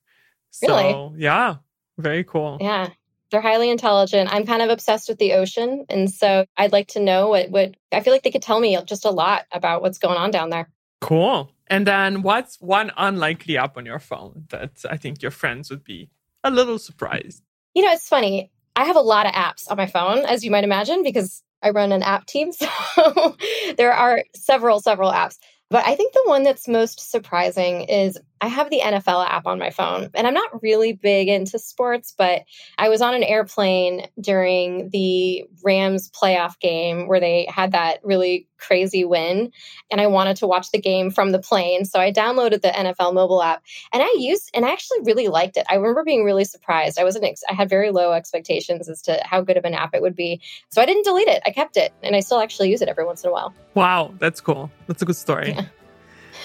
So, 0.51 0.67
really? 0.67 1.21
yeah, 1.21 1.55
very 1.97 2.23
cool. 2.23 2.57
Yeah. 2.59 2.89
They're 3.29 3.39
highly 3.41 3.69
intelligent. 3.69 4.33
I'm 4.33 4.45
kind 4.45 4.61
of 4.61 4.69
obsessed 4.69 5.07
with 5.07 5.17
the 5.17 5.33
ocean. 5.33 5.85
And 5.87 6.11
so 6.11 6.45
I'd 6.57 6.73
like 6.73 6.89
to 6.89 6.99
know 6.99 7.29
what, 7.29 7.49
what 7.49 7.75
I 7.91 8.01
feel 8.01 8.11
like 8.11 8.23
they 8.23 8.31
could 8.31 8.41
tell 8.41 8.59
me 8.59 8.77
just 8.85 9.05
a 9.05 9.09
lot 9.09 9.45
about 9.53 9.81
what's 9.81 9.99
going 9.99 10.17
on 10.17 10.31
down 10.31 10.49
there. 10.49 10.69
Cool. 10.99 11.49
And 11.71 11.87
then 11.87 12.21
what's 12.21 12.59
one 12.59 12.91
unlikely 12.97 13.57
app 13.57 13.77
on 13.77 13.85
your 13.85 13.97
phone 13.97 14.43
that 14.49 14.83
I 14.89 14.97
think 14.97 15.21
your 15.21 15.31
friends 15.31 15.69
would 15.69 15.85
be 15.85 16.09
a 16.43 16.51
little 16.51 16.77
surprised? 16.77 17.43
You 17.73 17.83
know, 17.83 17.93
it's 17.93 18.09
funny. 18.09 18.51
I 18.75 18.83
have 18.83 18.97
a 18.97 19.01
lot 19.01 19.25
of 19.25 19.31
apps 19.31 19.71
on 19.71 19.77
my 19.77 19.85
phone, 19.85 20.25
as 20.25 20.43
you 20.43 20.51
might 20.51 20.65
imagine, 20.65 21.01
because 21.01 21.41
I 21.63 21.69
run 21.69 21.93
an 21.93 22.03
app 22.03 22.25
team. 22.25 22.51
So 22.93 23.37
there 23.77 23.93
are 23.93 24.23
several, 24.35 24.81
several 24.81 25.13
apps. 25.13 25.37
But 25.69 25.87
I 25.87 25.95
think 25.95 26.11
the 26.11 26.23
one 26.25 26.43
that's 26.43 26.67
most 26.67 26.99
surprising 27.09 27.83
is 27.83 28.19
I 28.41 28.47
have 28.47 28.71
the 28.71 28.79
NFL 28.79 29.25
app 29.27 29.45
on 29.45 29.59
my 29.59 29.69
phone, 29.69 30.09
and 30.15 30.25
I'm 30.25 30.33
not 30.33 30.63
really 30.63 30.93
big 30.93 31.27
into 31.27 31.59
sports, 31.59 32.11
but 32.17 32.41
I 32.77 32.89
was 32.89 32.99
on 32.99 33.13
an 33.13 33.23
airplane 33.23 34.07
during 34.19 34.89
the 34.89 35.45
Rams 35.63 36.09
playoff 36.09 36.59
game 36.59 37.07
where 37.07 37.19
they 37.19 37.47
had 37.53 37.73
that 37.73 37.99
really 38.03 38.47
crazy 38.57 39.05
win, 39.05 39.51
and 39.91 40.01
I 40.01 40.07
wanted 40.07 40.37
to 40.37 40.47
watch 40.47 40.71
the 40.71 40.81
game 40.81 41.11
from 41.11 41.31
the 41.31 41.39
plane. 41.39 41.85
So 41.85 41.99
I 41.99 42.11
downloaded 42.11 42.63
the 42.63 42.69
NFL 42.69 43.13
mobile 43.13 43.43
app, 43.43 43.61
and 43.93 44.01
I 44.01 44.11
used, 44.17 44.49
and 44.55 44.65
I 44.65 44.71
actually 44.71 45.01
really 45.03 45.27
liked 45.27 45.55
it. 45.55 45.65
I 45.69 45.75
remember 45.75 46.03
being 46.03 46.23
really 46.23 46.45
surprised. 46.45 46.97
I 46.97 47.03
wasn't, 47.03 47.39
I 47.47 47.53
had 47.53 47.69
very 47.69 47.91
low 47.91 48.11
expectations 48.11 48.89
as 48.89 49.03
to 49.03 49.21
how 49.23 49.41
good 49.41 49.57
of 49.57 49.65
an 49.65 49.75
app 49.75 49.93
it 49.93 50.01
would 50.01 50.15
be. 50.15 50.41
So 50.69 50.81
I 50.81 50.87
didn't 50.87 51.03
delete 51.03 51.27
it. 51.27 51.43
I 51.45 51.51
kept 51.51 51.77
it, 51.77 51.93
and 52.01 52.15
I 52.15 52.21
still 52.21 52.39
actually 52.39 52.71
use 52.71 52.81
it 52.81 52.89
every 52.89 53.05
once 53.05 53.23
in 53.23 53.29
a 53.29 53.33
while. 53.33 53.53
Wow, 53.75 54.15
that's 54.17 54.41
cool. 54.41 54.71
That's 54.87 55.03
a 55.03 55.05
good 55.05 55.15
story. 55.15 55.55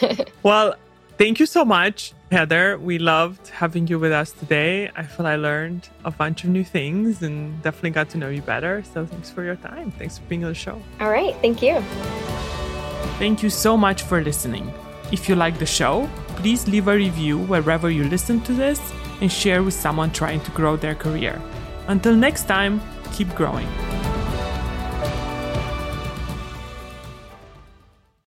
Yeah. 0.03 0.25
well, 0.43 0.75
Thank 1.19 1.41
you 1.41 1.47
so 1.47 1.65
much, 1.65 2.13
Heather. 2.31 2.77
We 2.77 2.99
loved 2.99 3.49
having 3.49 3.87
you 3.87 3.99
with 3.99 4.13
us 4.13 4.33
today. 4.33 4.91
I 4.95 5.03
feel 5.05 5.27
I 5.27 5.37
learned 5.37 5.89
a 6.05 6.11
bunch 6.11 6.45
of 6.45 6.51
new 6.51 6.63
things 6.63 7.23
and 7.23 7.63
definitely 7.63 7.91
got 7.91 8.11
to 8.11 8.19
know 8.19 8.29
you 8.29 8.43
better. 8.43 8.83
So 8.93 9.07
thanks 9.07 9.31
for 9.31 9.43
your 9.43 9.57
time. 9.57 9.93
Thanks 9.93 10.19
for 10.19 10.25
being 10.27 10.45
on 10.45 10.51
the 10.51 10.55
show. 10.55 10.79
All 11.01 11.09
right. 11.09 11.35
Thank 11.37 11.63
you. 11.63 11.81
Thank 13.19 13.43
you 13.43 13.49
so 13.49 13.79
much 13.79 14.03
for 14.03 14.23
listening. 14.23 14.71
If 15.11 15.27
you 15.27 15.37
like 15.37 15.59
the 15.59 15.65
show, 15.65 16.07
please 16.37 16.69
leave 16.69 16.87
a 16.87 16.95
review 16.95 17.39
wherever 17.39 17.89
you 17.89 18.05
listen 18.05 18.43
to 18.43 18.53
this 18.53 18.81
and 19.23 19.33
share 19.33 19.63
with 19.63 19.73
someone 19.73 20.11
trying 20.11 20.43
to 20.43 20.51
grow 20.51 20.77
their 20.77 20.95
career. 20.95 21.41
Until 21.89 22.15
next 22.15 22.47
time, 22.47 22.83
keep 23.15 23.35
growing. 23.35 23.69